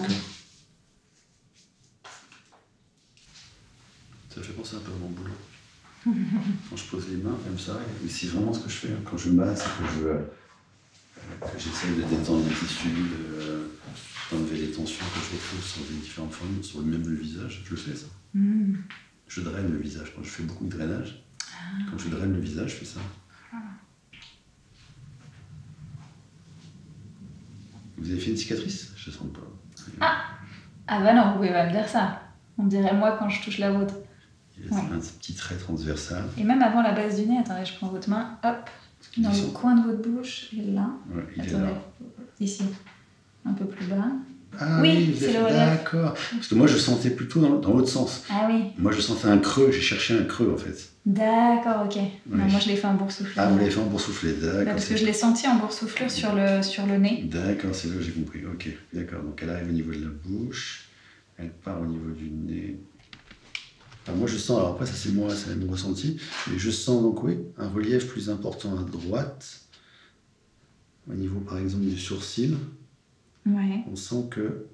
fait 4.42 4.54
penser 4.54 4.76
un 4.76 4.80
peu 4.80 4.92
à 4.92 4.96
mon 4.96 5.10
boulot. 5.10 5.34
quand 6.70 6.76
je 6.76 6.86
pose 6.86 7.10
les 7.10 7.18
mains 7.18 7.38
comme 7.46 7.60
ça, 7.60 7.80
et 8.04 8.10
c'est 8.10 8.28
vraiment 8.28 8.54
ce 8.54 8.62
que 8.62 8.70
je 8.70 8.76
fais. 8.76 8.88
Hein. 8.90 9.02
Quand 9.10 9.18
je 9.18 9.30
masse, 9.30 9.62
que 9.64 9.86
je 10.00 10.08
j'essaie 11.58 11.90
de 11.90 12.04
détendre 12.04 12.44
les 12.48 12.56
tissus, 12.56 12.90
d'enlever 14.32 14.58
les 14.58 14.72
tensions 14.72 15.06
que 15.06 15.20
je 15.20 15.36
retrouve 15.36 15.64
sur 15.64 15.82
les 15.90 15.98
différentes 15.98 16.34
formes, 16.34 16.64
sur 16.64 16.80
le 16.80 16.86
même 16.86 17.08
le 17.08 17.16
visage, 17.16 17.62
je 17.66 17.72
le 17.72 17.78
fais 17.78 17.96
ça. 17.96 18.08
Mm. 18.34 18.76
Je 19.28 19.42
draine 19.42 19.72
le 19.72 19.78
visage. 19.78 20.14
Quand 20.16 20.24
je 20.24 20.30
fais 20.30 20.44
beaucoup 20.44 20.66
de 20.66 20.78
drainage, 20.78 21.24
ah. 21.42 21.84
quand 21.90 21.98
je 21.98 22.10
draine 22.10 22.34
le 22.34 22.40
visage, 22.40 22.72
je 22.72 22.76
fais 22.76 22.86
ça. 22.86 23.00
Ah. 23.54 23.58
Vous 27.98 28.10
avez 28.10 28.20
fait 28.20 28.32
une 28.32 28.38
cicatrice? 28.38 28.92
Je 28.96 29.10
ne 29.10 29.16
sens 29.16 29.28
pas. 29.34 29.40
Ah 30.00 30.18
Ah 30.88 31.02
bah 31.02 31.14
non, 31.14 31.30
vous 31.32 31.36
pouvez 31.38 31.52
pas 31.52 31.68
me 31.68 31.72
dire 31.72 31.88
ça. 31.88 32.22
On 32.58 32.66
dirait 32.66 32.94
moi 32.94 33.16
quand 33.18 33.30
je 33.30 33.42
touche 33.44 33.58
la 33.58 33.72
vôtre. 33.72 33.96
Il 34.58 34.68
y 34.68 34.74
a 34.74 34.78
un 34.78 35.00
petit 35.00 35.34
trait 35.34 35.56
transversal. 35.56 36.24
Et 36.38 36.44
même 36.44 36.62
avant 36.62 36.82
la 36.82 36.92
base 36.92 37.20
du 37.20 37.28
nez, 37.28 37.40
attendez, 37.40 37.66
je 37.66 37.76
prends 37.76 37.88
votre 37.88 38.10
main, 38.10 38.38
hop, 38.44 38.70
dans 39.18 39.30
le 39.32 39.52
coin 39.54 39.76
de 39.76 39.86
votre 39.92 40.08
bouche, 40.10 40.50
et 40.58 40.72
là. 40.72 40.90
Ouais, 41.14 41.24
il 41.38 41.44
est 41.46 41.52
là. 41.52 41.70
Ici. 42.40 42.64
Un 43.46 43.54
peu 43.54 43.66
plus 43.66 43.86
bas. 43.88 44.06
Ah 44.60 44.80
Oui, 44.82 45.12
vous 45.12 45.20
c'est 45.20 45.34
le. 45.34 45.44
D'accord. 45.50 46.14
Parce 46.34 46.48
que 46.48 46.56
moi, 46.56 46.68
je 46.68 46.78
sentais 46.78 47.10
plutôt 47.12 47.40
dans, 47.40 47.58
dans 47.60 47.74
l'autre 47.74 47.88
sens. 47.90 48.24
Ah 48.30 48.48
oui, 48.52 48.66
Moi, 48.78 48.92
je 48.92 49.00
sentais 49.00 49.28
un 49.28 49.38
creux. 49.38 49.72
J'ai 49.72 49.80
cherché 49.82 50.18
un 50.18 50.26
creux, 50.26 50.52
en 50.54 50.58
fait. 50.58 50.90
d'accord, 51.06 51.86
ok. 51.86 51.96
Non, 51.96 52.44
Oui. 52.46 52.52
moi 52.52 52.60
je 52.60 52.68
l'ai 52.68 52.76
fait 52.76 52.86
en 52.88 52.96
boursouflure. 52.96 53.34
Ah, 53.42 53.48
vous 53.50 53.58
l'avez 53.58 53.72
fait 53.72 53.80
en 53.80 53.86
boursouflé. 53.86 54.34
Bah, 54.34 54.48
D'accord. 54.48 54.74
parce 54.74 54.86
que 54.88 54.98
je 54.98 55.06
l'ai 55.06 55.14
senti 55.14 55.48
en 55.48 55.56
boursouflure 55.56 56.12
sur 56.12 56.36
le, 56.36 56.62
sur 56.62 56.86
le 56.86 56.98
nez. 56.98 57.24
D'accord, 57.32 57.74
c'est 57.74 57.88
là 57.88 57.96
que 57.96 58.02
j'ai 58.02 58.12
compris. 58.12 58.42
Ok, 58.46 58.70
d'accord. 58.94 59.24
Donc, 59.24 59.40
elle 59.42 59.50
arrive 59.52 59.70
au 59.70 59.74
niveau 59.74 59.92
de 59.94 60.02
la 60.02 60.12
bouche. 60.26 60.90
Elle 61.38 61.50
part 61.52 61.82
au 61.82 61.86
niveau 61.86 62.12
du 62.12 62.30
nez. 62.30 62.78
Enfin, 64.04 64.18
moi, 64.18 64.28
je 64.28 64.38
sens, 64.38 64.58
alors 64.58 64.72
après, 64.72 64.86
ça 64.86 64.94
c'est 64.94 65.12
moi, 65.12 65.34
c'est 65.36 65.56
mon 65.56 65.72
ressenti, 65.72 66.20
mais 66.50 66.58
je 66.58 66.72
sens 66.72 67.02
donc, 67.02 67.24
oui, 67.24 67.38
un 67.58 67.70
relief 67.70 68.08
plus 68.08 68.30
important 68.30 68.78
à 68.78 68.84
droite, 68.84 69.62
au 71.10 71.14
niveau 71.14 71.40
par 71.40 71.58
exemple 71.58 71.86
du 71.86 71.98
sourcil. 71.98 72.58
Ouais. 73.46 73.84
On 73.92 73.96
sent 73.96 74.28
que 74.30 74.66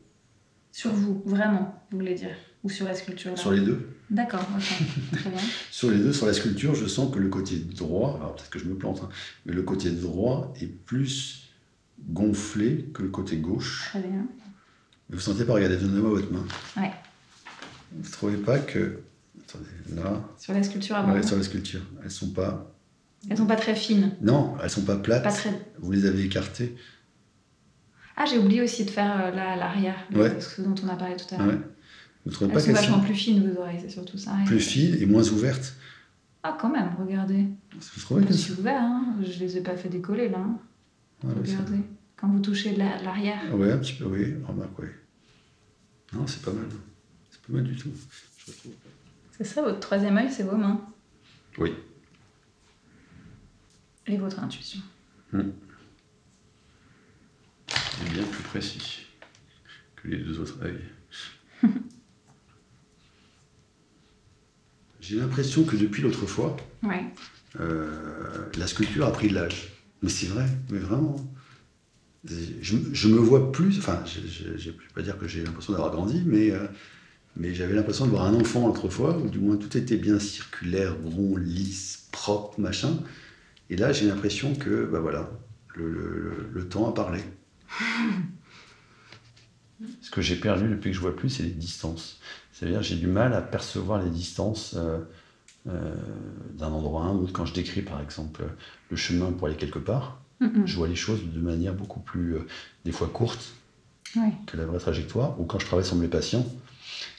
Sur 0.72 0.92
vous, 0.92 1.22
vraiment, 1.26 1.84
vous 1.92 2.00
voulez 2.00 2.16
dire 2.16 2.36
Ou 2.63 2.70
sur 2.70 2.86
la 2.86 2.94
sculpture 2.94 3.32
là 3.32 3.38
sur 3.38 3.52
les 3.52 3.62
deux, 3.62 3.88
D'accord, 4.10 4.48
ok. 4.56 5.20
Très 5.20 5.30
bien. 5.30 5.40
sur 5.72 5.92
les 5.92 5.98
deux, 5.98 6.13
sur 6.13 6.28
la 6.28 6.34
sculpture, 6.34 6.76
je 6.76 6.86
sens 6.86 7.13
que 7.13 7.20
le 7.20 7.28
côté 7.28 7.58
droit, 7.58 8.16
alors 8.18 8.36
peut-être 8.36 8.50
que 8.50 8.60
je 8.60 8.66
me 8.66 8.76
plante, 8.76 9.02
hein, 9.04 9.10
mais 9.46 9.54
le 9.54 9.63
côté 9.63 9.90
droit 9.90 10.54
est 10.62 10.68
plus 10.68 11.50
gonflé 12.10 12.90
que 12.94 13.04
le 13.04 13.10
côté 13.10 13.38
gauche. 13.38 13.88
Très 13.90 14.00
bien. 14.00 14.26
Mais 15.10 15.16
vous 15.16 15.22
sentez 15.22 15.44
pas, 15.44 15.54
regardez, 15.54 15.78
donnez-moi 15.78 16.10
votre 16.12 16.32
main. 16.32 16.46
Ouais. 16.78 16.92
Vous 17.92 18.10
trouvez 18.10 18.38
pas 18.38 18.60
que. 18.60 19.00
Attendez, 19.48 19.66
là, 20.02 20.22
Sur 20.38 20.54
la 20.54 20.64
sculpture 20.64 20.96
avant. 20.98 21.14
ouais, 21.14 21.24
sur 21.24 21.38
la 21.38 21.44
sculpture, 21.44 21.82
elles 22.04 22.12
sont 22.12 22.32
pas. 22.32 22.74
Elles 23.30 23.38
sont 23.38 23.46
pas 23.48 23.56
très 23.56 23.76
fines. 23.76 24.16
Non, 24.22 24.56
elles 24.62 24.70
sont 24.70 24.84
pas 24.84 24.98
plates. 24.98 25.24
Pas 25.24 25.32
très. 25.32 25.52
Vous 25.80 25.92
les 25.92 26.06
avez 26.06 26.24
écartées. 26.24 26.76
Ah, 28.16 28.26
j'ai 28.26 28.38
oublié 28.40 28.62
aussi 28.62 28.84
de 28.86 28.90
faire 28.90 29.12
euh, 29.28 29.32
là, 29.32 29.56
l'arrière, 29.56 29.96
Ouais. 30.14 30.40
ce 30.42 30.62
dont 30.62 30.76
on 30.84 30.88
a 30.90 30.96
parlé 30.96 31.16
tout 31.16 31.34
à 31.34 31.38
l'heure. 31.38 31.48
Ouais. 31.48 31.60
Vous 32.26 32.32
trouvez 32.32 32.50
Elles 32.50 32.54
pas 32.56 32.60
sont 32.62 32.74
vachement 32.74 32.98
sont 32.98 33.04
plus 33.04 33.14
fines, 33.16 33.48
vos 33.50 33.62
oreilles, 33.62 33.80
c'est 33.82 33.90
surtout 33.90 34.18
ça. 34.18 34.32
plus 34.46 34.60
fines 34.60 34.96
et 35.00 35.06
moins 35.06 35.24
ouvertes 35.30 35.76
Ah, 36.44 36.58
quand 36.60 36.70
même, 36.70 36.90
regardez. 37.00 37.46
Vous 37.74 38.02
trouvez 38.02 38.26
Je 38.28 38.34
suis 38.34 38.54
ouvert, 38.54 38.82
hein. 38.82 39.16
je 39.22 39.40
les 39.40 39.58
ai 39.58 39.62
pas 39.62 39.76
fait 39.78 39.90
décoller 39.90 40.30
là. 40.30 40.40
hein. 40.40 40.58
Regardez. 41.24 41.80
Quand 42.16 42.28
vous 42.30 42.40
touchez 42.40 42.76
la- 42.76 43.02
l'arrière. 43.04 43.40
Ouais, 43.56 43.72
un 43.72 43.78
petit 43.78 43.94
peu, 43.94 44.06
oui, 44.06 44.34
remarque, 44.48 44.78
oui. 44.80 44.88
Non, 46.14 46.26
c'est 46.28 46.42
pas 46.42 46.52
mal. 46.52 46.66
C'est 47.32 47.42
pas 47.42 47.54
mal 47.54 47.64
du 47.64 47.76
tout. 47.76 47.90
Je 48.46 48.52
trouve. 48.52 48.72
C'est 49.38 49.43
ça, 49.43 49.62
votre 49.62 49.80
troisième 49.80 50.17
œil, 50.17 50.32
c'est 50.32 50.43
vos 50.43 50.56
mains. 50.58 50.82
Oui. 51.58 51.73
Et 54.08 54.17
votre 54.17 54.39
intuition. 54.39 54.80
C'est 55.32 55.43
bien 58.13 58.23
plus 58.23 58.43
précis 58.43 59.06
que 59.95 60.08
les 60.08 60.17
deux 60.17 60.39
autres 60.39 60.58
œils. 60.63 60.82
J'ai 65.02 65.17
l'impression 65.17 65.63
que 65.63 65.76
depuis 65.76 66.02
l'autre 66.04 66.26
fois, 66.26 66.58
Ouais. 66.84 67.06
euh, 67.60 68.45
la 68.58 68.67
sculpture 68.67 69.06
a 69.06 69.12
pris 69.13 69.30
de 69.30 69.36
l'âge. 69.36 69.71
Mais 70.02 70.10
c'est 70.10 70.28
vrai, 70.28 70.45
mais 70.69 70.80
vraiment. 70.80 71.15
Je, 72.26 72.78
je 72.91 73.08
me 73.08 73.17
vois 73.17 73.52
plus, 73.52 73.78
enfin, 73.80 74.04
je 74.06 74.47
ne 74.50 74.58
vais 74.58 74.73
pas 74.93 75.02
dire 75.02 75.17
que 75.17 75.28
j'ai 75.28 75.43
l'impression 75.43 75.71
d'avoir 75.73 75.91
grandi, 75.91 76.23
mais, 76.26 76.52
euh, 76.52 76.67
mais 77.39 77.54
j'avais 77.54 77.73
l'impression 77.73 78.06
de 78.06 78.12
voir 78.12 78.26
un 78.26 78.34
enfant 78.36 78.67
l'autre 78.67 78.89
fois, 78.89 79.17
où 79.17 79.30
du 79.30 79.39
moins 79.39 79.58
tout 79.58 79.76
était 79.78 79.97
bien 79.97 80.19
circulaire, 80.19 80.95
rond, 81.04 81.36
lisse, 81.38 82.08
propre, 82.12 82.60
machin. 82.60 83.00
Et 83.69 83.76
là, 83.78 83.91
j'ai 83.93 84.08
l'impression 84.08 84.54
que, 84.56 84.86
bah 84.86 85.00
voilà, 85.00 85.30
le, 85.76 85.89
le- 85.89 86.10
le- 86.10 86.50
le 86.54 86.67
temps 86.69 86.89
a 86.89 86.93
parlé. 86.93 87.21
Ce 90.02 90.10
que 90.10 90.21
j'ai 90.21 90.36
perdu 90.36 90.67
depuis 90.69 90.89
que 90.91 90.95
je 90.95 91.02
vois 91.02 91.15
plus, 91.15 91.30
c'est 91.30 91.43
les 91.43 91.52
distances. 91.52 92.19
C'est-à-dire, 92.52 92.82
j'ai 92.82 92.95
du 92.95 93.08
mal 93.08 93.34
à 93.34 93.41
percevoir 93.41 94.02
les 94.02 94.10
distances 94.10 94.73
euh, 94.76 95.00
euh, 95.69 95.93
d'un 96.58 96.69
endroit 96.69 97.04
à 97.04 97.06
un 97.08 97.15
autre. 97.15 97.32
Quand 97.34 97.45
je 97.45 97.54
décris, 97.54 97.82
par 97.84 98.02
exemple, 98.02 98.43
le 98.89 98.97
chemin 98.97 99.32
pour 99.32 99.47
aller 99.47 99.56
quelque 99.58 99.80
part, 99.80 100.19
je 100.65 100.76
vois 100.78 100.88
les 100.88 100.95
choses 100.95 101.21
de 101.32 101.39
manière 101.39 101.76
beaucoup 101.76 102.00
plus, 102.00 102.36
euh, 102.36 102.47
des 102.86 102.91
fois 102.91 103.08
courte, 103.08 103.54
que 104.47 104.58
la 104.58 104.65
vraie 104.65 104.80
trajectoire. 104.80 105.39
Ou 105.39 105.45
quand 105.45 105.60
je 105.60 105.65
travaille 105.67 105.86
sur 105.86 105.95
mes 105.95 106.08
patients 106.08 106.45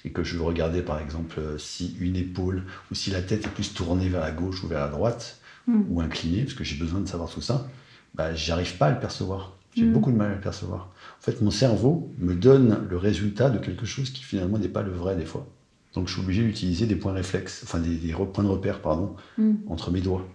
et 0.08 0.10
que 0.10 0.24
je 0.24 0.36
veux 0.36 0.42
regarder, 0.42 0.80
par 0.80 0.98
exemple, 1.00 1.38
euh, 1.38 1.58
si 1.58 1.94
une 2.00 2.16
épaule 2.16 2.64
ou 2.90 2.94
si 2.94 3.10
la 3.10 3.20
tête 3.20 3.44
est 3.44 3.50
plus 3.50 3.74
tournée 3.74 4.08
vers 4.08 4.22
la 4.22 4.30
gauche 4.30 4.64
ou 4.64 4.66
vers 4.66 4.80
la 4.80 4.88
droite 4.88 5.38
Mhm. 5.66 5.84
ou 5.90 6.00
inclinée, 6.00 6.44
parce 6.44 6.54
que 6.54 6.64
j'ai 6.64 6.76
besoin 6.76 7.00
de 7.00 7.06
savoir 7.06 7.28
tout 7.28 7.42
ça, 7.42 7.68
bah, 8.14 8.34
j'arrive 8.34 8.78
pas 8.78 8.86
à 8.86 8.90
le 8.90 9.00
percevoir. 9.00 9.58
J'ai 9.76 9.84
Mhm. 9.84 9.92
beaucoup 9.92 10.10
de 10.10 10.16
mal 10.16 10.30
à 10.30 10.34
le 10.36 10.40
percevoir. 10.40 10.90
En 11.18 11.22
fait, 11.22 11.42
mon 11.42 11.50
cerveau 11.50 12.10
me 12.16 12.34
donne 12.34 12.86
le 12.88 12.96
résultat 12.96 13.50
de 13.50 13.58
quelque 13.58 13.84
chose 13.84 14.08
qui 14.08 14.22
finalement 14.22 14.56
n'est 14.56 14.68
pas 14.68 14.80
le 14.82 14.92
vrai 14.92 15.14
des 15.14 15.26
fois. 15.26 15.46
Donc 15.92 16.08
je 16.08 16.14
suis 16.14 16.22
obligé 16.22 16.42
d'utiliser 16.42 16.86
des 16.86 16.96
points 16.96 17.12
réflexes, 17.12 17.60
enfin 17.64 17.78
des, 17.78 18.14
points 18.32 18.44
de 18.44 18.48
repère, 18.48 18.80
pardon, 18.80 19.14
Mhm. 19.36 19.58
entre 19.66 19.90
mes 19.90 20.00
doigts. 20.00 20.26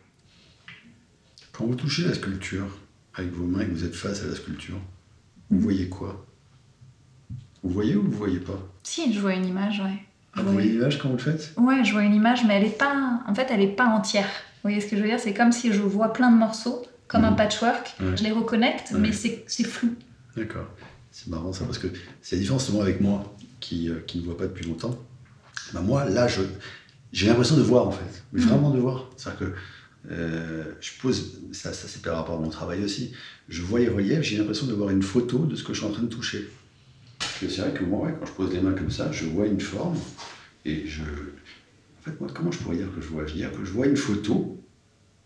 Quand 1.51 1.65
vous 1.65 1.75
touchez 1.75 2.03
la 2.03 2.13
sculpture 2.13 2.67
avec 3.15 3.31
vos 3.31 3.45
mains 3.47 3.61
et 3.61 3.65
que 3.65 3.71
vous 3.71 3.85
êtes 3.85 3.95
face 3.95 4.21
à 4.21 4.27
la 4.27 4.35
sculpture, 4.35 4.77
vous 5.49 5.59
voyez 5.59 5.89
quoi? 5.89 6.23
Vous 7.63 7.69
voyez 7.69 7.95
ou 7.95 8.03
vous 8.03 8.11
voyez 8.11 8.39
pas? 8.39 8.59
Si, 8.83 9.13
je 9.13 9.19
vois 9.19 9.33
une 9.33 9.45
image, 9.45 9.79
ouais. 9.79 9.97
Ah, 10.35 10.41
Vous 10.41 10.51
voyez 10.51 10.69
l'image 10.71 10.97
quand 10.99 11.09
vous 11.09 11.15
le 11.17 11.21
faites? 11.21 11.53
Ouais, 11.57 11.83
je 11.85 11.93
vois 11.93 12.03
une 12.03 12.13
image, 12.15 12.43
mais 12.45 12.55
elle 12.55 12.65
est 12.65 12.77
pas. 12.77 13.21
En 13.27 13.33
fait, 13.33 13.47
elle 13.51 13.61
est 13.61 13.67
pas 13.67 13.85
entière. 13.85 14.25
Vous 14.25 14.69
voyez 14.69 14.81
ce 14.81 14.87
que 14.87 14.97
je 14.97 15.01
veux 15.01 15.07
dire? 15.07 15.19
C'est 15.19 15.33
comme 15.33 15.51
si 15.51 15.71
je 15.71 15.81
vois 15.81 16.11
plein 16.11 16.31
de 16.31 16.37
morceaux, 16.37 16.81
comme 17.07 17.23
un 17.23 17.31
Mhm. 17.31 17.35
patchwork. 17.37 17.95
Ouais. 17.99 18.17
Je 18.17 18.23
les 18.23 18.31
reconnecte, 18.31 18.91
Ouais. 18.91 18.99
mais 18.99 19.11
c'est 19.11 19.63
flou. 19.63 19.93
D'accord. 20.35 20.67
C'est 21.11 21.27
marrant 21.27 21.53
ça, 21.53 21.63
parce 21.65 21.77
que 21.77 21.87
c'est 22.21 22.35
la 22.35 22.39
différence 22.41 22.65
souvent 22.65 22.81
avec 22.81 22.99
moi, 22.99 23.23
qui, 23.59 23.87
euh, 23.89 23.99
qui 24.07 24.17
ne 24.19 24.23
voit 24.23 24.35
pas 24.37 24.47
depuis 24.47 24.65
longtemps. 24.65 24.95
Bah, 25.73 25.81
moi, 25.81 26.05
là, 26.05 26.27
je, 26.27 26.41
j'ai 27.11 27.27
l'impression 27.27 27.55
de 27.55 27.61
voir, 27.61 27.87
en 27.87 27.91
fait. 27.91 28.23
Mais 28.33 28.41
Mhm. 28.41 28.47
vraiment 28.49 28.71
de 28.71 28.79
voir. 28.79 29.09
C'est-à-dire 29.15 29.39
que 29.39 29.53
euh, 30.11 30.65
je 30.81 30.91
pose, 30.99 31.39
ça, 31.53 31.71
ça 31.71 31.87
c'est 31.87 32.01
par 32.01 32.17
rapport 32.17 32.35
à 32.37 32.41
mon 32.41 32.49
travail 32.49 32.83
aussi, 32.83 33.13
je 33.47 33.61
vois 33.61 33.79
les 33.79 33.87
reliefs, 33.87 34.21
j'ai 34.21 34.35
l'impression 34.37 34.65
de 34.65 34.73
voir 34.73 34.89
une 34.89 35.01
photo 35.03 35.45
de 35.45 35.55
ce 35.55 35.63
que 35.63 35.73
je 35.73 35.79
suis 35.79 35.87
en 35.87 35.91
train 35.93 36.01
de 36.03 36.07
toucher. 36.09 36.49
C'est 37.49 37.61
vrai 37.61 37.73
que 37.73 37.83
moi, 37.83 38.11
quand 38.19 38.25
je 38.25 38.31
pose 38.31 38.53
les 38.53 38.61
mains 38.61 38.73
comme 38.73 38.91
ça, 38.91 39.11
je 39.11 39.25
vois 39.25 39.47
une 39.47 39.61
forme, 39.61 39.97
et 40.65 40.85
je... 40.85 41.01
En 41.01 42.03
fait, 42.03 42.19
moi, 42.19 42.29
comment 42.33 42.51
je 42.51 42.59
pourrais 42.59 42.77
dire 42.77 42.93
que 42.93 43.01
je 43.01 43.07
vois? 43.07 43.25
Je 43.25 43.33
veux 43.33 43.39
dire 43.39 43.51
que 43.51 43.63
je 43.63 43.71
vois 43.71 43.87
une 43.87 43.95
photo, 43.95 44.61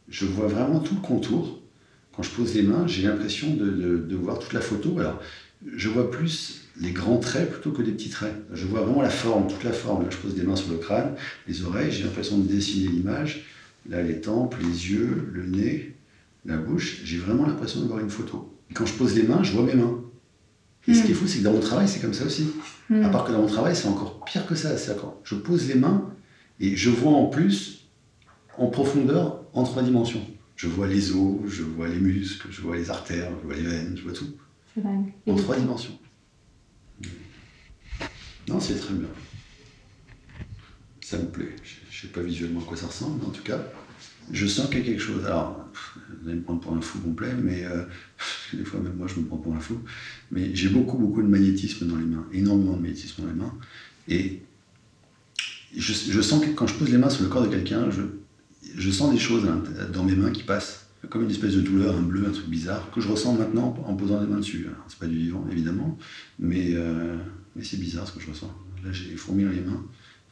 je 0.09 0.25
vois 0.25 0.47
vraiment 0.47 0.79
tout 0.79 0.95
le 0.95 1.01
contour. 1.01 1.59
Quand 2.15 2.23
je 2.23 2.31
pose 2.31 2.55
les 2.55 2.63
mains, 2.63 2.87
j'ai 2.87 3.03
l'impression 3.03 3.53
de, 3.53 4.15
voir 4.15 4.39
toute 4.39 4.53
la 4.53 4.61
photo. 4.61 4.99
Alors, 4.99 5.21
je 5.75 5.89
vois 5.89 6.09
plus 6.09 6.61
les 6.79 6.91
grands 6.91 7.17
traits 7.17 7.51
plutôt 7.51 7.71
que 7.71 7.81
des 7.81 7.91
petits 7.91 8.09
traits. 8.09 8.35
Je 8.53 8.65
vois 8.65 8.81
vraiment 8.81 9.01
la 9.01 9.09
forme, 9.09 9.47
toute 9.47 9.63
la 9.63 9.71
forme. 9.71 10.03
Là, 10.03 10.09
je 10.11 10.17
pose 10.17 10.35
des 10.35 10.43
mains 10.43 10.55
sur 10.55 10.71
le 10.71 10.77
crâne, 10.77 11.15
les 11.47 11.63
oreilles, 11.63 11.91
j'ai 11.91 12.03
l'impression 12.03 12.37
de 12.37 12.47
dessiner 12.47 12.89
l'image. 12.89 13.45
Là, 13.89 14.01
les 14.01 14.19
tempes, 14.19 14.55
les 14.59 14.91
yeux, 14.91 15.29
le 15.31 15.45
nez, 15.45 15.95
la 16.45 16.57
bouche. 16.57 17.01
J'ai 17.03 17.17
vraiment 17.17 17.45
l'impression 17.45 17.81
de 17.81 17.87
voir 17.87 17.99
une 17.99 18.09
photo. 18.09 18.53
Et 18.69 18.73
quand 18.73 18.85
je 18.85 18.93
pose 18.93 19.15
les 19.15 19.23
mains, 19.23 19.43
je 19.43 19.53
vois 19.53 19.63
mes 19.63 19.75
mains. 19.75 20.03
Et 20.87 20.93
ce 20.93 21.03
qui 21.03 21.11
est 21.11 21.15
fou, 21.15 21.27
c'est 21.27 21.39
que 21.39 21.43
dans 21.43 21.51
mon 21.51 21.59
travail, 21.59 21.87
c'est 21.87 21.99
comme 21.99 22.13
ça 22.13 22.25
aussi. 22.25 22.47
Mhm. 22.89 23.03
À 23.03 23.09
part 23.09 23.25
que 23.25 23.31
dans 23.33 23.41
mon 23.41 23.47
travail, 23.47 23.75
c'est 23.75 23.87
encore 23.87 24.23
pire 24.23 24.45
que 24.47 24.55
ça. 24.55 24.77
C'est 24.77 24.95
je 25.23 25.35
pose 25.35 25.67
les 25.67 25.75
mains 25.75 26.13
et 26.59 26.75
je 26.75 26.89
vois 26.89 27.11
en 27.11 27.27
plus, 27.27 27.89
en 28.57 28.67
profondeur, 28.67 29.43
en 29.53 29.63
trois 29.63 29.83
dimensions. 29.83 30.25
Je 30.55 30.67
vois 30.67 30.87
les 30.87 31.11
os, 31.11 31.37
je 31.47 31.63
vois 31.63 31.87
les 31.87 31.99
muscles, 31.99 32.47
je 32.49 32.61
vois 32.61 32.77
les 32.77 32.89
artères, 32.89 33.31
je 33.41 33.45
vois 33.47 33.55
les 33.55 33.63
veines, 33.63 33.95
je 33.95 34.03
vois 34.03 34.13
tout. 34.13 34.33
C'est 34.73 34.81
dingue. 34.81 35.11
En 35.27 35.35
trois 35.35 35.55
dimensions. 35.55 35.97
Non, 38.47 38.59
c'est 38.59 38.75
très 38.75 38.93
bien. 38.93 39.09
Ça 41.01 41.17
me 41.17 41.25
plaît. 41.25 41.53
Je 41.63 41.75
ne 41.75 42.01
sais 42.01 42.07
pas 42.07 42.21
visuellement 42.21 42.61
à 42.61 42.63
quoi 42.63 42.77
ça 42.77 42.87
ressemble, 42.87 43.19
mais 43.21 43.27
en 43.27 43.31
tout 43.31 43.43
cas, 43.43 43.59
je 44.31 44.45
sens 44.45 44.67
qu'il 44.67 44.79
y 44.79 44.81
a 44.81 44.85
quelque 44.85 45.01
chose. 45.01 45.25
Alors, 45.25 45.69
vous 46.21 46.29
allez 46.29 46.37
me 46.37 46.43
prendre 46.43 46.59
pour 46.59 46.73
un 46.73 46.81
fou 46.81 46.99
complet, 46.99 47.33
mais 47.41 47.65
euh, 47.65 47.83
des 48.53 48.63
fois, 48.63 48.79
même 48.79 48.95
moi, 48.95 49.07
je 49.07 49.19
me 49.19 49.25
prends 49.25 49.37
pour 49.37 49.55
un 49.55 49.59
fou. 49.59 49.79
Mais 50.31 50.53
j'ai 50.53 50.69
beaucoup, 50.69 50.97
beaucoup 50.97 51.21
de 51.21 51.27
magnétisme 51.27 51.87
dans 51.87 51.95
les 51.95 52.05
mains, 52.05 52.25
énormément 52.33 52.75
de 52.75 52.81
magnétisme 52.81 53.21
dans 53.23 53.29
les 53.29 53.35
mains. 53.35 53.53
Et 54.07 54.41
je, 55.75 56.21
sens 56.21 56.43
que 56.43 56.49
quand 56.51 56.67
je 56.67 56.75
pose 56.75 56.89
les 56.89 56.97
mains 56.97 57.09
sur 57.09 57.23
le 57.23 57.29
corps 57.29 57.43
de 57.43 57.49
quelqu'un, 57.49 57.89
je, 57.91 58.01
je 58.75 58.91
sens 58.91 59.11
des 59.11 59.19
choses 59.19 59.47
dans 59.93 60.03
mes 60.03 60.15
mains 60.15 60.31
qui 60.31 60.43
passent, 60.43 60.87
comme 61.09 61.23
une 61.23 61.31
espèce 61.31 61.53
de 61.53 61.61
douleur, 61.61 61.95
un 61.95 62.01
bleu, 62.01 62.25
un 62.27 62.31
truc 62.31 62.47
bizarre, 62.47 62.89
que 62.91 63.01
je 63.01 63.07
ressens 63.07 63.33
maintenant 63.33 63.75
en 63.85 63.95
posant 63.95 64.19
les 64.21 64.27
mains 64.27 64.39
dessus. 64.39 64.67
C'est 64.87 64.99
pas 64.99 65.07
du 65.07 65.17
vivant, 65.17 65.45
évidemment, 65.51 65.97
mais, 66.39 66.71
euh, 66.73 67.15
mais 67.55 67.63
c'est 67.63 67.79
bizarre 67.79 68.07
ce 68.07 68.13
que 68.13 68.21
je 68.21 68.29
ressens. 68.29 68.53
Là, 68.83 68.91
j'ai 68.91 69.09
les 69.09 69.17
fourmis 69.17 69.43
dans 69.43 69.51
les 69.51 69.61
mains, 69.61 69.83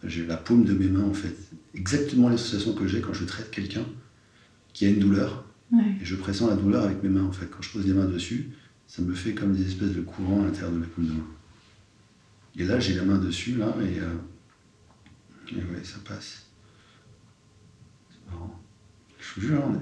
j'ai 0.07 0.25
la 0.25 0.37
paume 0.37 0.63
de 0.65 0.73
mes 0.73 0.87
mains, 0.87 1.03
en 1.03 1.13
fait. 1.13 1.35
Exactement 1.73 2.29
l'association 2.29 2.73
que 2.73 2.87
j'ai 2.87 3.01
quand 3.01 3.13
je 3.13 3.25
traite 3.25 3.51
quelqu'un 3.51 3.85
qui 4.73 4.85
a 4.85 4.89
une 4.89 4.99
douleur, 4.99 5.43
Ouais. 5.71 5.81
et 6.01 6.05
je 6.05 6.15
pressens 6.15 6.47
la 6.47 6.55
douleur 6.55 6.83
avec 6.83 7.01
mes 7.01 7.09
mains, 7.09 7.23
en 7.23 7.31
fait. 7.31 7.47
Quand 7.49 7.61
je 7.61 7.71
pose 7.71 7.85
les 7.87 7.93
mains 7.93 8.05
dessus, 8.05 8.49
ça 8.87 9.01
me 9.01 9.13
fait 9.15 9.33
comme 9.33 9.53
des 9.55 9.65
espèces 9.67 9.93
de 9.93 10.01
courants 10.01 10.41
à 10.43 10.45
l'intérieur 10.45 10.71
de 10.71 10.79
la 10.81 10.85
paume 10.87 11.05
de 11.07 11.11
main. 11.13 11.27
Et 12.57 12.63
là, 12.65 12.79
j'ai 12.79 12.93
la 12.93 13.03
main 13.03 13.17
dessus, 13.17 13.55
là, 13.55 13.73
et, 13.81 13.99
euh, 13.99 14.13
et 15.51 15.55
ouais, 15.55 15.83
ça 15.83 15.97
passe. 16.07 16.45
C'est 18.11 18.31
marrant. 18.31 18.61
Je 19.19 19.41
vous 19.41 19.47
jure, 19.47 19.63
hein, 19.65 19.81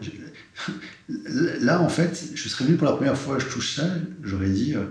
là, 1.62 1.82
en 1.82 1.90
fait, 1.90 2.32
je 2.34 2.50
serais 2.50 2.66
venu 2.66 2.78
pour 2.78 2.88
la 2.88 2.94
première 2.94 3.18
fois, 3.18 3.38
je 3.40 3.46
touche 3.48 3.76
ça, 3.76 3.88
j'aurais 4.24 4.50
dit, 4.50 4.76
euh, 4.76 4.86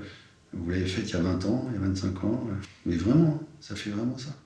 Vous 0.53 0.71
l'avez 0.71 0.87
faite 0.87 1.09
il 1.09 1.13
y 1.15 1.17
a 1.17 1.23
20 1.23 1.45
ans, 1.47 1.67
il 1.71 1.81
y 1.81 1.83
a 1.83 1.87
25 1.87 2.25
ans. 2.25 2.47
Mais 2.85 2.97
vraiment, 2.97 3.43
ça 3.61 3.75
fait 3.75 3.89
vraiment 3.91 4.19
ça. 4.19 4.37